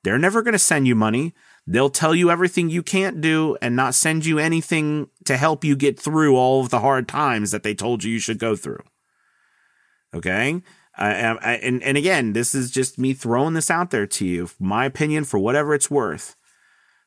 They're 0.02 0.18
never 0.18 0.40
going 0.40 0.52
to 0.52 0.58
send 0.58 0.88
you 0.88 0.94
money. 0.94 1.34
They'll 1.66 1.90
tell 1.90 2.14
you 2.14 2.30
everything 2.30 2.70
you 2.70 2.82
can't 2.82 3.20
do 3.20 3.58
and 3.60 3.76
not 3.76 3.94
send 3.94 4.24
you 4.24 4.38
anything 4.38 5.10
to 5.26 5.36
help 5.36 5.64
you 5.64 5.76
get 5.76 6.00
through 6.00 6.34
all 6.34 6.62
of 6.62 6.70
the 6.70 6.80
hard 6.80 7.08
times 7.08 7.50
that 7.50 7.62
they 7.62 7.74
told 7.74 8.02
you 8.02 8.12
you 8.12 8.18
should 8.18 8.38
go 8.38 8.56
through. 8.56 8.82
Okay. 10.14 10.62
Uh, 11.00 11.38
and, 11.42 11.82
and 11.82 11.96
again, 11.96 12.34
this 12.34 12.54
is 12.54 12.70
just 12.70 12.98
me 12.98 13.14
throwing 13.14 13.54
this 13.54 13.70
out 13.70 13.90
there 13.90 14.06
to 14.06 14.26
you, 14.26 14.50
my 14.58 14.84
opinion, 14.84 15.24
for 15.24 15.38
whatever 15.38 15.72
it's 15.72 15.90
worth. 15.90 16.36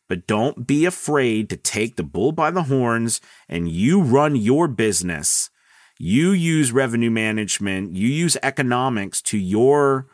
But 0.09 0.25
don't 0.25 0.65
be 0.65 0.85
afraid 0.85 1.49
to 1.49 1.57
take 1.57 1.95
the 1.95 2.03
bull 2.03 2.31
by 2.31 2.49
the 2.49 2.63
horns 2.63 3.21
and 3.47 3.69
you 3.69 4.01
run 4.01 4.35
your 4.35 4.67
business. 4.67 5.51
You 5.99 6.31
use 6.31 6.71
revenue 6.71 7.11
management, 7.11 7.95
you 7.95 8.07
use 8.07 8.35
economics 8.41 9.21
to 9.23 9.37
your 9.37 10.07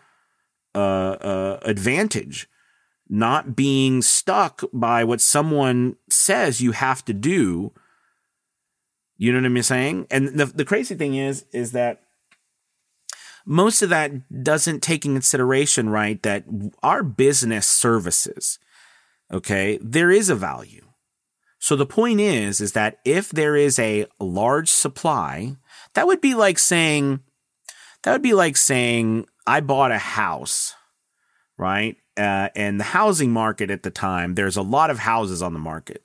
uh, 0.75 0.77
uh, 1.21 1.59
advantage, 1.63 2.49
not 3.07 3.55
being 3.55 4.01
stuck 4.01 4.61
by 4.73 5.05
what 5.05 5.21
someone 5.21 5.95
says 6.09 6.61
you 6.61 6.73
have 6.73 7.03
to 7.05 7.13
do. 7.13 7.71
You 9.17 9.31
know 9.31 9.39
what 9.39 9.45
I'm 9.45 9.63
saying? 9.63 10.07
And 10.11 10.27
the, 10.37 10.45
the 10.45 10.65
crazy 10.65 10.95
thing 10.95 11.15
is, 11.15 11.45
is 11.53 11.71
that 11.71 12.03
most 13.49 13.81
of 13.81 13.89
that 13.89 14.43
doesn't 14.43 14.83
take 14.83 15.05
in 15.05 15.13
consideration, 15.13 15.89
right, 15.89 16.21
that 16.21 16.45
our 16.83 17.01
business 17.01 17.65
services, 17.65 18.59
okay, 19.33 19.79
there 19.81 20.11
is 20.11 20.29
a 20.29 20.35
value. 20.35 20.85
So 21.57 21.75
the 21.75 21.87
point 21.87 22.19
is, 22.19 22.61
is 22.61 22.73
that 22.73 22.99
if 23.03 23.31
there 23.31 23.55
is 23.55 23.79
a 23.79 24.05
large 24.19 24.69
supply, 24.69 25.57
that 25.95 26.05
would 26.05 26.21
be 26.21 26.35
like 26.35 26.59
saying, 26.59 27.21
that 28.03 28.11
would 28.11 28.21
be 28.21 28.35
like 28.35 28.55
saying, 28.55 29.25
I 29.47 29.61
bought 29.61 29.91
a 29.91 29.97
house, 29.97 30.75
right? 31.57 31.97
Uh, 32.15 32.49
and 32.55 32.79
the 32.79 32.83
housing 32.83 33.31
market 33.31 33.71
at 33.71 33.81
the 33.81 33.89
time, 33.89 34.35
there's 34.35 34.57
a 34.57 34.61
lot 34.61 34.91
of 34.91 34.99
houses 34.99 35.41
on 35.41 35.53
the 35.53 35.59
market. 35.59 36.03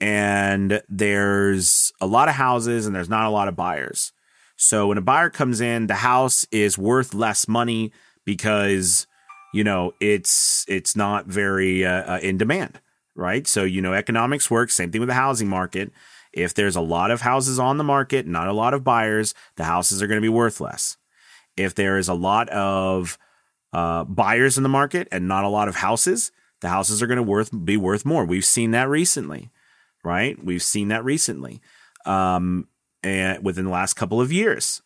And 0.00 0.80
there's 0.88 1.92
a 2.00 2.06
lot 2.06 2.28
of 2.28 2.36
houses 2.36 2.86
and 2.86 2.94
there's 2.94 3.08
not 3.08 3.26
a 3.26 3.30
lot 3.30 3.48
of 3.48 3.56
buyers. 3.56 4.12
So 4.56 4.88
when 4.88 4.98
a 4.98 5.02
buyer 5.02 5.30
comes 5.30 5.60
in, 5.60 5.86
the 5.86 5.94
house 5.94 6.46
is 6.50 6.78
worth 6.78 7.14
less 7.14 7.48
money 7.48 7.92
because 8.24 9.06
you 9.52 9.64
know 9.64 9.92
it's 10.00 10.64
it's 10.68 10.96
not 10.96 11.26
very 11.26 11.84
uh, 11.84 12.14
uh, 12.14 12.18
in 12.22 12.38
demand, 12.38 12.80
right? 13.14 13.46
So 13.46 13.64
you 13.64 13.80
know 13.80 13.92
economics 13.92 14.50
works. 14.50 14.74
Same 14.74 14.90
thing 14.90 15.00
with 15.00 15.08
the 15.08 15.14
housing 15.14 15.48
market. 15.48 15.92
If 16.32 16.54
there's 16.54 16.76
a 16.76 16.80
lot 16.80 17.10
of 17.10 17.20
houses 17.20 17.58
on 17.58 17.78
the 17.78 17.84
market, 17.84 18.26
not 18.26 18.48
a 18.48 18.52
lot 18.52 18.74
of 18.74 18.82
buyers, 18.82 19.34
the 19.56 19.64
houses 19.64 20.02
are 20.02 20.08
going 20.08 20.18
to 20.18 20.24
be 20.24 20.28
worth 20.28 20.60
less. 20.60 20.96
If 21.56 21.74
there 21.74 21.96
is 21.96 22.08
a 22.08 22.14
lot 22.14 22.48
of 22.48 23.16
uh, 23.72 24.04
buyers 24.04 24.56
in 24.56 24.64
the 24.64 24.68
market 24.68 25.06
and 25.12 25.28
not 25.28 25.44
a 25.44 25.48
lot 25.48 25.68
of 25.68 25.76
houses, 25.76 26.32
the 26.60 26.68
houses 26.68 27.02
are 27.02 27.06
going 27.06 27.18
to 27.18 27.22
worth 27.22 27.50
be 27.64 27.76
worth 27.76 28.04
more. 28.04 28.24
We've 28.24 28.44
seen 28.44 28.72
that 28.72 28.88
recently, 28.88 29.50
right? 30.02 30.42
We've 30.42 30.62
seen 30.62 30.88
that 30.88 31.04
recently. 31.04 31.60
Um, 32.06 32.68
and 33.04 33.44
within 33.44 33.66
the 33.66 33.70
last 33.70 33.94
couple 33.94 34.20
of 34.20 34.32
years 34.32 34.82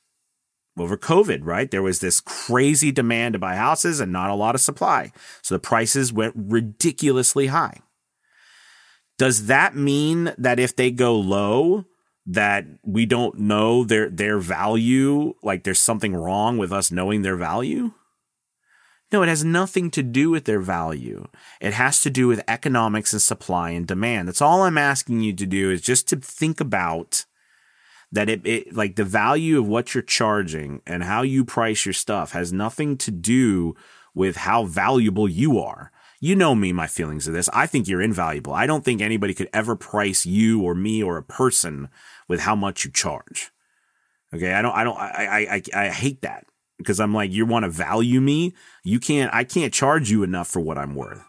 over 0.79 0.97
COVID, 0.97 1.41
right? 1.43 1.71
There 1.71 1.83
was 1.83 2.01
this 2.01 2.21
crazy 2.21 2.93
demand 2.93 3.33
to 3.33 3.39
buy 3.39 3.57
houses 3.57 4.01
and 4.01 4.13
not 4.13 4.31
a 4.31 4.35
lot 4.35 4.55
of 4.55 4.61
supply. 4.61 5.13
So 5.43 5.55
the 5.55 5.61
prices 5.61 6.13
went 6.13 6.35
ridiculously 6.37 7.49
high. 7.49 7.81
Does 9.17 9.47
that 9.47 9.75
mean 9.75 10.33
that 10.39 10.61
if 10.61 10.77
they 10.77 10.91
go 10.91 11.17
low, 11.17 11.85
that 12.27 12.67
we 12.85 13.07
don't 13.07 13.39
know 13.39 13.85
their 13.85 14.11
their 14.11 14.39
value, 14.39 15.35
like 15.43 15.65
there's 15.65 15.81
something 15.81 16.15
wrong 16.15 16.59
with 16.59 16.73
us 16.73 16.91
knowing 16.93 17.23
their 17.23 17.37
value? 17.37 17.93
No, 19.11 19.23
it 19.23 19.29
has 19.29 19.43
nothing 19.43 19.91
to 19.93 20.03
do 20.03 20.29
with 20.29 20.45
their 20.45 20.61
value. 20.61 21.27
It 21.63 21.73
has 21.73 22.01
to 22.03 22.11
do 22.11 22.29
with 22.29 22.45
economics 22.47 23.15
and 23.15 23.23
supply 23.23 23.71
and 23.71 23.87
demand. 23.87 24.29
That's 24.29 24.43
all 24.43 24.63
I'm 24.63 24.77
asking 24.77 25.23
you 25.23 25.33
to 25.33 25.47
do 25.47 25.71
is 25.71 25.81
just 25.81 26.07
to 26.09 26.17
think 26.17 26.61
about 26.61 27.25
that 28.11 28.29
it, 28.29 28.47
it 28.47 28.75
like 28.75 28.97
the 28.97 29.05
value 29.05 29.59
of 29.59 29.69
what 29.69 29.95
you're 29.95 30.03
charging 30.03 30.81
and 30.87 31.05
how 31.05 31.23
you 31.23 31.45
price 31.45 31.85
your 31.85 31.93
stuff 31.93 32.33
has 32.33 32.53
nothing 32.53 32.97
to 32.97 33.11
do 33.11 33.75
with 34.15 34.37
how 34.37 34.65
valuable 34.65 35.29
you 35.29 35.59
are. 35.59 35.93
You 36.21 36.35
know 36.35 36.55
me, 36.55 36.73
my 36.73 36.89
feelings 36.89 37.29
of 37.29 37.35
this. 37.35 37.49
I 37.53 37.67
think 37.67 37.87
you're 37.87 38.03
invaluable. 38.03 38.53
I 38.53 38.67
don't 38.67 38.85
think 38.85 39.01
anybody 39.01 39.35
could 39.35 39.49
ever 39.53 39.77
price 39.77 40.27
you 40.27 40.63
or 40.63 40.75
me 40.75 41.03
or 41.03 41.17
a 41.17 41.23
person 41.23 41.89
with 42.27 42.41
how 42.41 42.57
much 42.57 42.85
you 42.85 42.91
charge. 42.91 43.53
Okay. 44.35 44.53
I 44.53 44.63
don't, 44.63 44.75
I 44.75 44.85
don't, 44.85 44.99
I, 44.99 45.63
I, 45.75 45.87
I 45.87 45.89
hate 45.91 46.23
that 46.23 46.45
because 46.77 46.99
I'm 46.99 47.15
like, 47.15 47.31
you 47.31 47.47
want 47.47 47.65
to 47.65 47.71
value 47.71 48.21
me. 48.21 48.55
You 48.83 48.99
can't, 48.99 49.33
I 49.33 49.45
can't 49.45 49.73
charge 49.73 50.11
you 50.11 50.23
enough 50.23 50.49
for 50.49 50.61
what 50.61 50.79
I'm 50.79 50.95
worth. 50.95 51.25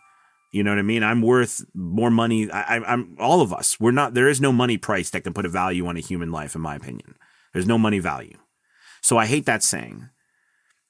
You 0.52 0.64
know 0.64 0.72
what 0.72 0.80
I 0.80 0.84
mean? 0.84 1.04
I'm 1.04 1.22
worth 1.22 1.64
more 1.76 2.10
money. 2.10 2.50
I, 2.50 2.78
am 2.94 3.16
all 3.20 3.42
of 3.42 3.54
us. 3.54 3.80
We're 3.80 3.92
not. 3.92 4.16
There 4.16 4.28
is 4.28 4.42
no 4.42 4.52
money 4.52 4.78
price 4.78 5.10
that 5.12 5.24
can 5.24 5.34
put 5.34 5.46
a 5.46 5.50
value 5.50 5.86
on 5.86 5.96
a 5.96 6.02
human 6.02 6.32
life, 6.32 6.56
in 6.56 6.62
my 6.62 6.76
opinion. 6.76 7.16
There's 7.54 7.68
no 7.68 7.78
money 7.78 8.00
value. 8.00 8.38
So 9.02 9.18
I 9.18 9.28
hate 9.28 9.46
that 9.46 9.64
saying. 9.64 10.10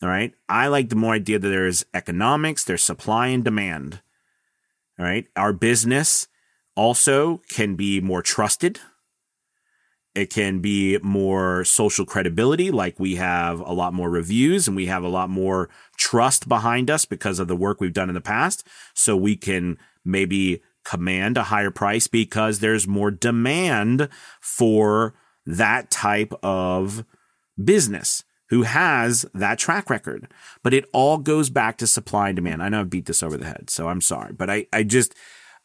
All 0.02 0.10
right. 0.10 0.34
I 0.48 0.68
like 0.68 0.90
the 0.90 0.96
more 0.96 1.14
idea 1.14 1.40
that 1.40 1.48
there 1.48 1.68
is 1.68 1.86
economics, 1.94 2.64
there's 2.64 2.84
supply 2.84 3.28
and 3.28 3.44
demand. 3.44 4.02
All 4.98 5.06
right. 5.06 5.26
Our 5.36 5.52
business 5.52 6.28
also 6.76 7.42
can 7.50 7.76
be 7.76 8.00
more 8.00 8.22
trusted. 8.22 8.80
It 10.16 10.32
can 10.32 10.60
be 10.60 10.98
more 11.04 11.64
social 11.64 12.06
credibility, 12.06 12.72
like 12.72 13.00
we 13.00 13.16
have 13.16 13.60
a 13.60 13.72
lot 13.74 13.94
more 13.94 14.10
reviews 14.10 14.68
and 14.68 14.76
we 14.76 14.88
have 14.88 15.04
a 15.04 15.08
lot 15.10 15.30
more 15.30 15.70
trust 15.98 16.50
behind 16.50 16.90
us 16.90 17.06
because 17.06 17.40
of 17.40 17.48
the 17.48 17.56
work 17.56 17.80
we've 17.80 17.94
done 17.94 18.10
in 18.10 18.16
the 18.16 18.22
past. 18.22 18.66
So 18.94 19.16
we 19.16 19.36
can 19.36 19.78
maybe 20.04 20.62
command 20.84 21.38
a 21.38 21.44
higher 21.44 21.72
price 21.72 22.08
because 22.08 22.60
there's 22.60 22.88
more 22.88 23.12
demand 23.12 24.10
for 24.42 25.14
that 25.46 25.92
type 25.92 26.34
of 26.42 27.06
business 27.64 28.24
who 28.50 28.64
has 28.64 29.28
that 29.34 29.60
track 29.60 29.90
record. 29.90 30.28
But 30.64 30.74
it 30.74 30.86
all 30.92 31.20
goes 31.20 31.52
back 31.52 31.78
to 31.78 31.88
supply 31.88 32.30
and 32.30 32.36
demand. 32.36 32.64
I 32.64 32.70
know 32.70 32.80
I've 32.80 32.90
beat 32.90 33.06
this 33.06 33.22
over 33.22 33.38
the 33.38 33.46
head, 33.46 33.70
so 33.70 33.88
I'm 33.88 34.02
sorry. 34.02 34.34
But 34.34 34.50
I, 34.50 34.66
I 34.74 34.82
just, 34.82 35.14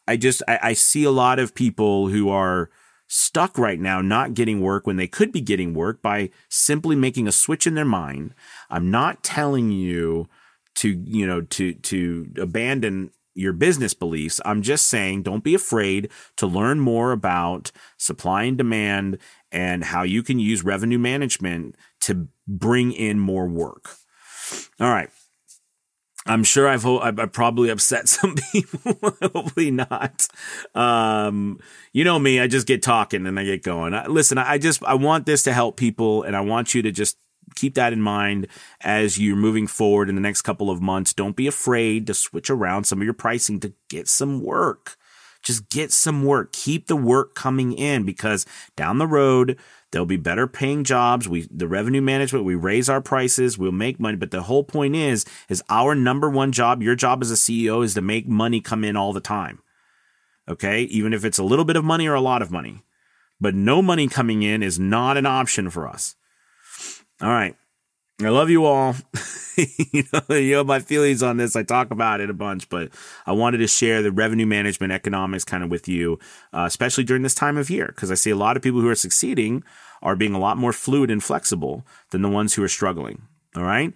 I 0.07 0.17
just, 0.17 0.43
I, 0.47 0.59
I 0.61 0.73
see 0.73 1.03
a 1.03 1.11
lot 1.11 1.39
of 1.39 1.55
people 1.55 2.09
who 2.09 2.29
are, 2.29 2.69
stuck 3.07 3.57
right 3.57 3.79
now 3.79 4.01
not 4.01 4.33
getting 4.33 4.61
work 4.61 4.87
when 4.87 4.97
they 4.97 5.07
could 5.07 5.31
be 5.31 5.41
getting 5.41 5.73
work 5.73 6.01
by 6.01 6.29
simply 6.49 6.95
making 6.95 7.27
a 7.27 7.31
switch 7.31 7.67
in 7.67 7.75
their 7.75 7.85
mind. 7.85 8.33
I'm 8.69 8.89
not 8.89 9.23
telling 9.23 9.71
you 9.71 10.27
to, 10.75 10.89
you 11.05 11.25
know, 11.25 11.41
to 11.41 11.73
to 11.73 12.27
abandon 12.37 13.11
your 13.35 13.53
business 13.53 13.93
beliefs. 13.93 14.39
I'm 14.45 14.61
just 14.61 14.87
saying 14.87 15.23
don't 15.23 15.43
be 15.43 15.53
afraid 15.53 16.09
to 16.37 16.47
learn 16.47 16.79
more 16.79 17.11
about 17.11 17.71
supply 17.97 18.43
and 18.43 18.57
demand 18.57 19.17
and 19.51 19.83
how 19.83 20.03
you 20.03 20.23
can 20.23 20.39
use 20.39 20.63
revenue 20.63 20.97
management 20.97 21.75
to 22.01 22.27
bring 22.47 22.91
in 22.91 23.19
more 23.19 23.47
work. 23.47 23.95
All 24.79 24.89
right. 24.89 25.09
I'm 26.25 26.43
sure 26.43 26.67
I've 26.67 26.85
I've 26.85 27.31
probably 27.31 27.69
upset 27.69 28.07
some 28.09 28.35
people. 28.51 28.97
Hopefully 29.21 29.71
not. 29.71 30.27
Um, 30.73 31.59
you 31.93 32.03
know 32.03 32.19
me, 32.19 32.39
I 32.39 32.47
just 32.47 32.67
get 32.67 32.81
talking 32.81 33.25
and 33.27 33.39
I 33.39 33.43
get 33.43 33.63
going. 33.63 33.93
I, 33.93 34.07
listen, 34.07 34.37
I 34.37 34.57
just 34.57 34.83
I 34.83 34.95
want 34.95 35.25
this 35.25 35.43
to 35.43 35.53
help 35.53 35.77
people, 35.77 36.23
and 36.23 36.35
I 36.35 36.41
want 36.41 36.73
you 36.73 36.81
to 36.81 36.91
just 36.91 37.17
keep 37.53 37.75
that 37.75 37.93
in 37.93 38.01
mind 38.01 38.47
as 38.81 39.19
you're 39.19 39.35
moving 39.35 39.67
forward 39.67 40.09
in 40.09 40.15
the 40.15 40.21
next 40.21 40.41
couple 40.41 40.69
of 40.71 40.81
months. 40.81 41.13
Don't 41.13 41.35
be 41.35 41.47
afraid 41.47 42.07
to 42.07 42.13
switch 42.13 42.49
around 42.49 42.85
some 42.85 42.99
of 42.99 43.05
your 43.05 43.13
pricing 43.13 43.59
to 43.59 43.73
get 43.89 44.07
some 44.07 44.41
work. 44.41 44.97
Just 45.45 45.69
get 45.69 45.91
some 45.91 46.23
work. 46.23 46.51
Keep 46.51 46.87
the 46.87 46.95
work 46.95 47.35
coming 47.35 47.71
in 47.71 48.03
because 48.03 48.45
down 48.75 48.97
the 48.97 49.07
road 49.07 49.57
There'll 49.95 50.05
be 50.05 50.17
better 50.17 50.45
paying 50.45 50.83
jobs. 50.83 51.29
We, 51.29 51.47
the 51.49 51.69
revenue 51.69 52.01
management, 52.01 52.43
we 52.43 52.53
raise 52.53 52.89
our 52.89 52.99
prices, 52.99 53.57
we'll 53.57 53.71
make 53.71 53.97
money. 53.97 54.17
But 54.17 54.31
the 54.31 54.41
whole 54.41 54.65
point 54.65 54.93
is, 54.93 55.23
is 55.47 55.63
our 55.69 55.95
number 55.95 56.29
one 56.29 56.51
job, 56.51 56.83
your 56.83 56.95
job 56.95 57.21
as 57.21 57.31
a 57.31 57.35
CEO 57.35 57.81
is 57.81 57.93
to 57.93 58.01
make 58.01 58.27
money 58.27 58.59
come 58.59 58.83
in 58.83 58.97
all 58.97 59.13
the 59.13 59.21
time. 59.21 59.59
Okay. 60.49 60.81
Even 60.81 61.13
if 61.13 61.23
it's 61.23 61.37
a 61.37 61.45
little 61.45 61.63
bit 61.63 61.77
of 61.77 61.85
money 61.85 62.07
or 62.07 62.13
a 62.13 62.19
lot 62.19 62.41
of 62.41 62.51
money, 62.51 62.83
but 63.39 63.55
no 63.55 63.81
money 63.81 64.09
coming 64.09 64.43
in 64.43 64.61
is 64.61 64.77
not 64.77 65.15
an 65.15 65.25
option 65.25 65.69
for 65.69 65.87
us. 65.87 66.15
All 67.21 67.29
right. 67.29 67.55
I 68.21 68.29
love 68.29 68.49
you 68.49 68.63
all. 68.63 68.95
you, 69.57 70.03
know, 70.13 70.35
you 70.35 70.51
know 70.53 70.63
my 70.63 70.79
feelings 70.79 71.21
on 71.21 71.35
this. 71.35 71.55
I 71.55 71.63
talk 71.63 71.91
about 71.91 72.21
it 72.21 72.29
a 72.29 72.33
bunch, 72.33 72.69
but 72.69 72.89
I 73.25 73.33
wanted 73.33 73.57
to 73.57 73.67
share 73.67 74.01
the 74.01 74.11
revenue 74.11 74.45
management 74.45 74.93
economics 74.93 75.43
kind 75.43 75.63
of 75.63 75.69
with 75.69 75.87
you, 75.87 76.17
uh, 76.53 76.63
especially 76.65 77.03
during 77.03 77.23
this 77.23 77.35
time 77.35 77.57
of 77.57 77.69
year, 77.69 77.87
because 77.87 78.11
I 78.11 78.15
see 78.15 78.29
a 78.31 78.35
lot 78.37 78.55
of 78.55 78.63
people 78.63 78.79
who 78.79 78.87
are 78.87 78.95
succeeding 78.95 79.63
are 80.01 80.15
being 80.15 80.33
a 80.33 80.39
lot 80.39 80.57
more 80.57 80.71
fluid 80.71 81.11
and 81.11 81.21
flexible 81.21 81.85
than 82.11 82.21
the 82.21 82.29
ones 82.29 82.53
who 82.53 82.63
are 82.63 82.69
struggling. 82.69 83.23
All 83.55 83.63
right. 83.63 83.93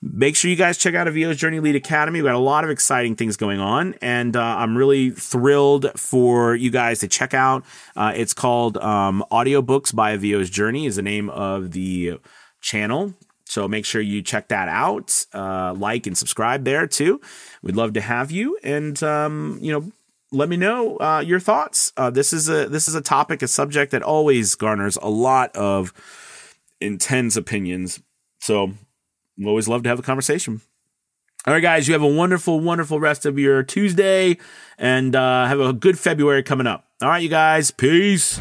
Make 0.00 0.36
sure 0.36 0.48
you 0.48 0.56
guys 0.56 0.78
check 0.78 0.94
out 0.94 1.08
A 1.08 1.10
VO's 1.10 1.36
Journey 1.36 1.56
Elite 1.56 1.74
Academy. 1.74 2.20
We've 2.20 2.28
got 2.28 2.36
a 2.36 2.38
lot 2.38 2.62
of 2.62 2.70
exciting 2.70 3.16
things 3.16 3.36
going 3.36 3.58
on, 3.58 3.96
and 4.00 4.36
uh, 4.36 4.40
I'm 4.40 4.78
really 4.78 5.10
thrilled 5.10 5.90
for 5.98 6.54
you 6.54 6.70
guys 6.70 7.00
to 7.00 7.08
check 7.08 7.34
out. 7.34 7.64
Uh, 7.96 8.12
it's 8.14 8.32
called 8.32 8.78
um, 8.78 9.24
Audiobooks 9.32 9.92
by 9.92 10.12
A 10.12 10.16
VO's 10.16 10.50
Journey 10.50 10.86
is 10.86 10.96
the 10.96 11.02
name 11.02 11.28
of 11.30 11.72
the 11.72 12.20
channel. 12.60 13.14
So 13.48 13.66
make 13.66 13.86
sure 13.86 14.00
you 14.00 14.20
check 14.20 14.48
that 14.48 14.68
out, 14.68 15.24
uh, 15.32 15.72
like 15.74 16.06
and 16.06 16.16
subscribe 16.16 16.64
there 16.64 16.86
too. 16.86 17.20
We'd 17.62 17.76
love 17.76 17.94
to 17.94 18.00
have 18.00 18.30
you, 18.30 18.58
and 18.62 19.02
um, 19.02 19.58
you 19.62 19.72
know, 19.72 19.90
let 20.30 20.50
me 20.50 20.56
know 20.56 20.98
uh, 20.98 21.24
your 21.26 21.40
thoughts. 21.40 21.92
Uh, 21.96 22.10
this 22.10 22.34
is 22.34 22.48
a 22.50 22.68
this 22.68 22.88
is 22.88 22.94
a 22.94 23.00
topic, 23.00 23.40
a 23.40 23.48
subject 23.48 23.92
that 23.92 24.02
always 24.02 24.54
garners 24.54 24.98
a 25.00 25.08
lot 25.08 25.56
of 25.56 25.94
intense 26.80 27.36
opinions. 27.36 28.00
So 28.40 28.72
we 29.38 29.46
always 29.46 29.66
love 29.66 29.82
to 29.84 29.88
have 29.88 29.98
a 29.98 30.02
conversation. 30.02 30.60
All 31.46 31.54
right, 31.54 31.62
guys, 31.62 31.88
you 31.88 31.94
have 31.94 32.02
a 32.02 32.06
wonderful, 32.06 32.60
wonderful 32.60 33.00
rest 33.00 33.24
of 33.24 33.38
your 33.38 33.62
Tuesday, 33.62 34.36
and 34.76 35.16
uh, 35.16 35.46
have 35.46 35.60
a 35.60 35.72
good 35.72 35.98
February 35.98 36.42
coming 36.42 36.66
up. 36.66 36.84
All 37.00 37.08
right, 37.08 37.22
you 37.22 37.30
guys, 37.30 37.70
peace. 37.70 38.38